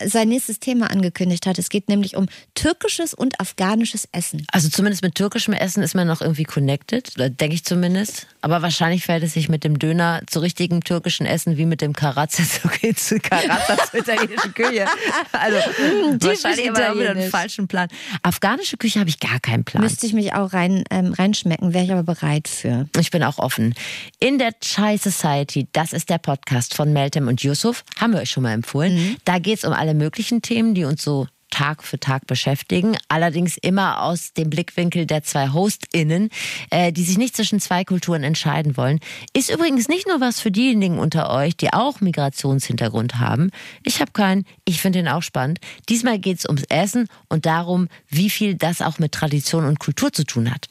[0.05, 1.59] sein nächstes Thema angekündigt hat.
[1.59, 4.45] Es geht nämlich um türkisches und afghanisches Essen.
[4.51, 8.27] Also zumindest mit türkischem Essen ist man noch irgendwie connected, denke ich zumindest.
[8.41, 11.93] Aber wahrscheinlich fällt es sich mit dem Döner zu richtigem türkischen Essen wie mit dem
[11.93, 14.85] Karatze zu, zu Karatza zur italienischen Küche.
[15.31, 15.57] Also
[16.21, 17.89] wahrscheinlich aber wieder einen falschen Plan.
[18.23, 19.83] Afghanische Küche habe ich gar keinen Plan.
[19.83, 22.87] Müsste ich mich auch rein, ähm, reinschmecken, wäre ich aber bereit für.
[22.99, 23.73] Ich bin auch offen.
[24.19, 28.31] In der Chai Society, das ist der Podcast von Meltem und Yusuf, haben wir euch
[28.31, 28.95] schon mal empfohlen.
[28.95, 29.17] Mhm.
[29.25, 33.57] Da geht es um alle möglichen Themen, die uns so Tag für Tag beschäftigen, allerdings
[33.57, 36.29] immer aus dem Blickwinkel der zwei HostInnen,
[36.69, 38.99] äh, die sich nicht zwischen zwei Kulturen entscheiden wollen.
[39.33, 43.49] Ist übrigens nicht nur was für diejenigen unter euch, die auch Migrationshintergrund haben.
[43.83, 45.59] Ich habe keinen, ich finde den auch spannend.
[45.89, 50.13] Diesmal geht es ums Essen und darum, wie viel das auch mit Tradition und Kultur
[50.13, 50.67] zu tun hat.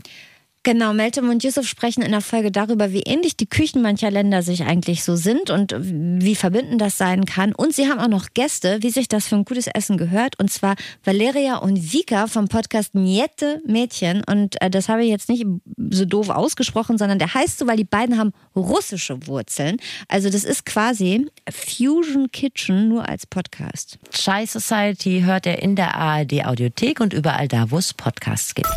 [0.65, 4.43] Genau, Meltem und Yusuf sprechen in der Folge darüber, wie ähnlich die Küchen mancher Länder
[4.43, 7.55] sich eigentlich so sind und wie verbinden das sein kann.
[7.55, 10.39] Und sie haben auch noch Gäste, wie sich das für ein gutes Essen gehört.
[10.39, 14.23] Und zwar Valeria und Vika vom Podcast Niette Mädchen.
[14.25, 15.47] Und äh, das habe ich jetzt nicht
[15.91, 19.77] so doof ausgesprochen, sondern der heißt so, weil die beiden haben russische Wurzeln.
[20.09, 23.99] Also das ist quasi Fusion Kitchen nur als Podcast.
[24.11, 28.69] Chai Society hört er in der ARD Audiothek und überall da, wo es Podcasts gibt.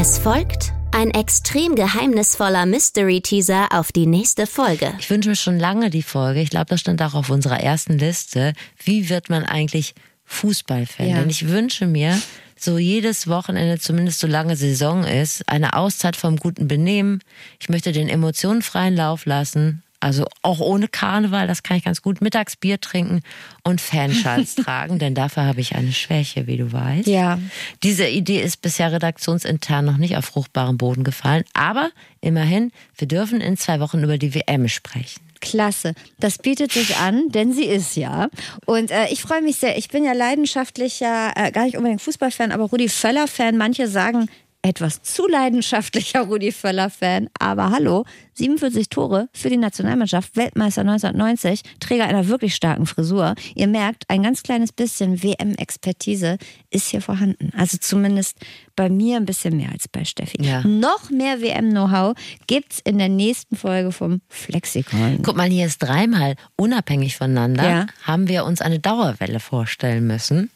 [0.00, 4.94] Es folgt ein extrem geheimnisvoller Mystery-Teaser auf die nächste Folge.
[5.00, 6.40] Ich wünsche mir schon lange die Folge.
[6.40, 8.52] Ich glaube, das stand auch auf unserer ersten Liste.
[8.80, 11.08] Wie wird man eigentlich Fußballfan?
[11.08, 11.18] Ja.
[11.18, 12.16] Denn ich wünsche mir,
[12.56, 17.20] so jedes Wochenende, zumindest solange Saison ist, eine Auszeit vom guten Benehmen.
[17.58, 22.02] Ich möchte den Emotionen freien Lauf lassen, Also auch ohne Karneval, das kann ich ganz
[22.02, 22.20] gut.
[22.20, 23.22] Mittags Bier trinken
[23.64, 27.08] und Fanschals tragen, denn dafür habe ich eine Schwäche, wie du weißt.
[27.08, 27.38] Ja.
[27.82, 31.90] Diese Idee ist bisher redaktionsintern noch nicht auf fruchtbaren Boden gefallen, aber
[32.20, 35.20] immerhin, wir dürfen in zwei Wochen über die WM sprechen.
[35.40, 35.94] Klasse.
[36.18, 38.28] Das bietet sich an, denn sie ist ja.
[38.66, 39.78] Und äh, ich freue mich sehr.
[39.78, 43.56] Ich bin ja leidenschaftlicher, äh, gar nicht unbedingt Fußballfan, aber Rudi Völler-Fan.
[43.56, 44.28] Manche sagen,
[44.68, 47.28] etwas zu leidenschaftlicher Rudi Völler-Fan.
[47.38, 48.04] Aber hallo,
[48.34, 53.34] 47 Tore für die Nationalmannschaft, Weltmeister 1990, Träger einer wirklich starken Frisur.
[53.54, 56.36] Ihr merkt, ein ganz kleines bisschen WM-Expertise
[56.70, 57.50] ist hier vorhanden.
[57.56, 58.36] Also zumindest
[58.76, 60.36] bei mir ein bisschen mehr als bei Steffi.
[60.44, 60.62] Ja.
[60.66, 62.14] Noch mehr WM-Know-how
[62.46, 65.20] gibt's in der nächsten Folge vom Flexikon.
[65.22, 67.86] Guck mal, hier ist dreimal unabhängig voneinander, Ja.
[68.02, 70.50] haben wir uns eine Dauerwelle vorstellen müssen.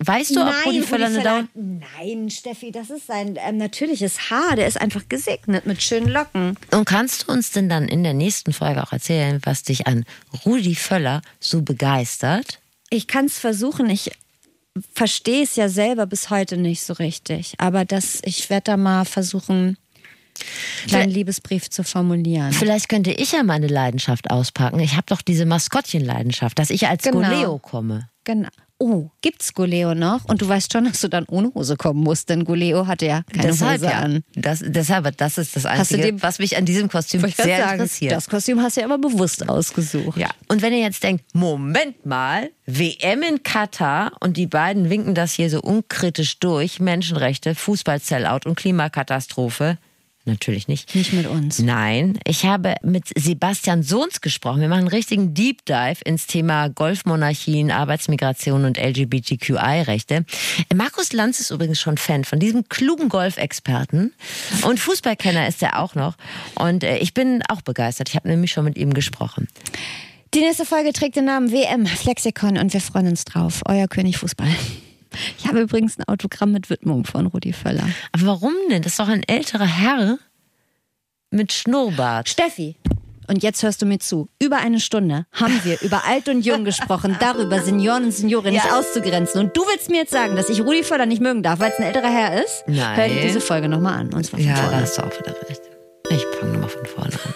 [0.00, 1.48] Weißt du, ob Rudi Völler eine Dauer...
[1.54, 4.54] Nein, Steffi, das ist sein ähm, natürliches Haar.
[4.54, 6.56] Der ist einfach gesegnet mit schönen Locken.
[6.70, 10.04] Und kannst du uns denn dann in der nächsten Folge auch erzählen, was dich an
[10.46, 12.60] Rudi Völler so begeistert?
[12.90, 13.90] Ich kann es versuchen.
[13.90, 14.12] Ich
[14.94, 17.54] verstehe es ja selber bis heute nicht so richtig.
[17.58, 19.76] Aber das, ich werde da mal versuchen,
[20.38, 22.52] einen kleinen Liebesbrief zu formulieren.
[22.52, 24.78] Vielleicht könnte ich ja meine Leidenschaft auspacken.
[24.78, 27.28] Ich habe doch diese Maskottchenleidenschaft, dass ich als Genau.
[27.28, 28.08] Goleo komme.
[28.22, 28.48] Genau.
[28.80, 30.24] Oh, gibt's Goleo noch?
[30.26, 33.22] Und du weißt schon, dass du dann ohne Hose kommen musst, denn Goleo hatte ja
[33.32, 33.98] keine deshalb Hose ja.
[33.98, 34.22] an.
[34.36, 37.72] Das, deshalb, das ist das du Einzige, dem- was mich an diesem Kostüm sehr sagen,
[37.72, 38.12] interessiert.
[38.12, 40.16] Das Kostüm hast du ja aber bewusst ausgesucht.
[40.16, 40.30] Ja.
[40.46, 45.32] Und wenn ihr jetzt denkt, Moment mal, WM in Katar und die beiden winken das
[45.32, 49.78] hier so unkritisch durch, Menschenrechte, Fußball-Sellout und Klimakatastrophe.
[50.28, 50.94] Natürlich nicht.
[50.94, 51.58] Nicht mit uns.
[51.58, 54.60] Nein, ich habe mit Sebastian Sohns gesprochen.
[54.60, 60.26] Wir machen einen richtigen Deep Dive ins Thema Golfmonarchien, Arbeitsmigration und LGBTQI-Rechte.
[60.74, 64.12] Markus Lanz ist übrigens schon Fan von diesem klugen Golfexperten
[64.66, 66.14] und Fußballkenner ist er auch noch.
[66.54, 68.10] Und äh, ich bin auch begeistert.
[68.10, 69.48] Ich habe nämlich schon mit ihm gesprochen.
[70.34, 73.62] Die nächste Folge trägt den Namen WM Flexikon und wir freuen uns drauf.
[73.64, 74.48] Euer König Fußball.
[75.38, 77.88] Ich habe übrigens ein Autogramm mit Widmung von Rudi Völler.
[78.12, 78.82] Aber warum denn?
[78.82, 80.18] Das ist doch ein älterer Herr
[81.30, 82.28] mit Schnurrbart.
[82.28, 82.76] Steffi,
[83.28, 84.28] und jetzt hörst du mir zu.
[84.42, 88.72] Über eine Stunde haben wir über Alt und Jung gesprochen, darüber Senioren und Seniorinnen nicht
[88.72, 89.40] auszugrenzen.
[89.42, 91.76] Und du willst mir jetzt sagen, dass ich Rudi Völler nicht mögen darf, weil es
[91.78, 92.64] ein älterer Herr ist?
[92.66, 92.96] Nein.
[92.96, 94.14] Hör dir diese Folge nochmal an.
[94.14, 94.80] Und zwar von Ja, da vorne.
[94.80, 95.60] hast du auch wieder recht.
[96.10, 97.34] Ich fange nochmal von vorne an.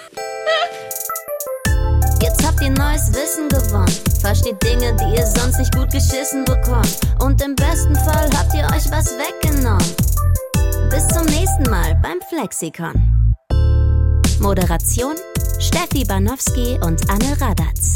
[2.23, 4.12] Jetzt habt ihr neues Wissen gewonnen.
[4.23, 6.97] Versteht Dinge, die ihr sonst nicht gut geschissen bekommt.
[7.21, 9.85] Und im besten Fall habt ihr euch was weggenommen.
[10.91, 13.35] Bis zum nächsten Mal beim Flexikon.
[14.39, 15.17] Moderation
[15.59, 17.95] Steffi Banowski und Anne Radatz.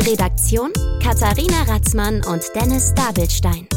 [0.00, 3.68] Redaktion Katharina Ratzmann und Dennis Dabelstein.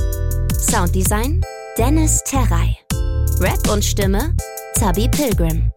[0.59, 1.45] Sounddesign
[1.77, 2.75] Dennis Terrei.
[3.39, 4.33] Rap und Stimme
[4.73, 5.71] Zabi Pilgrim.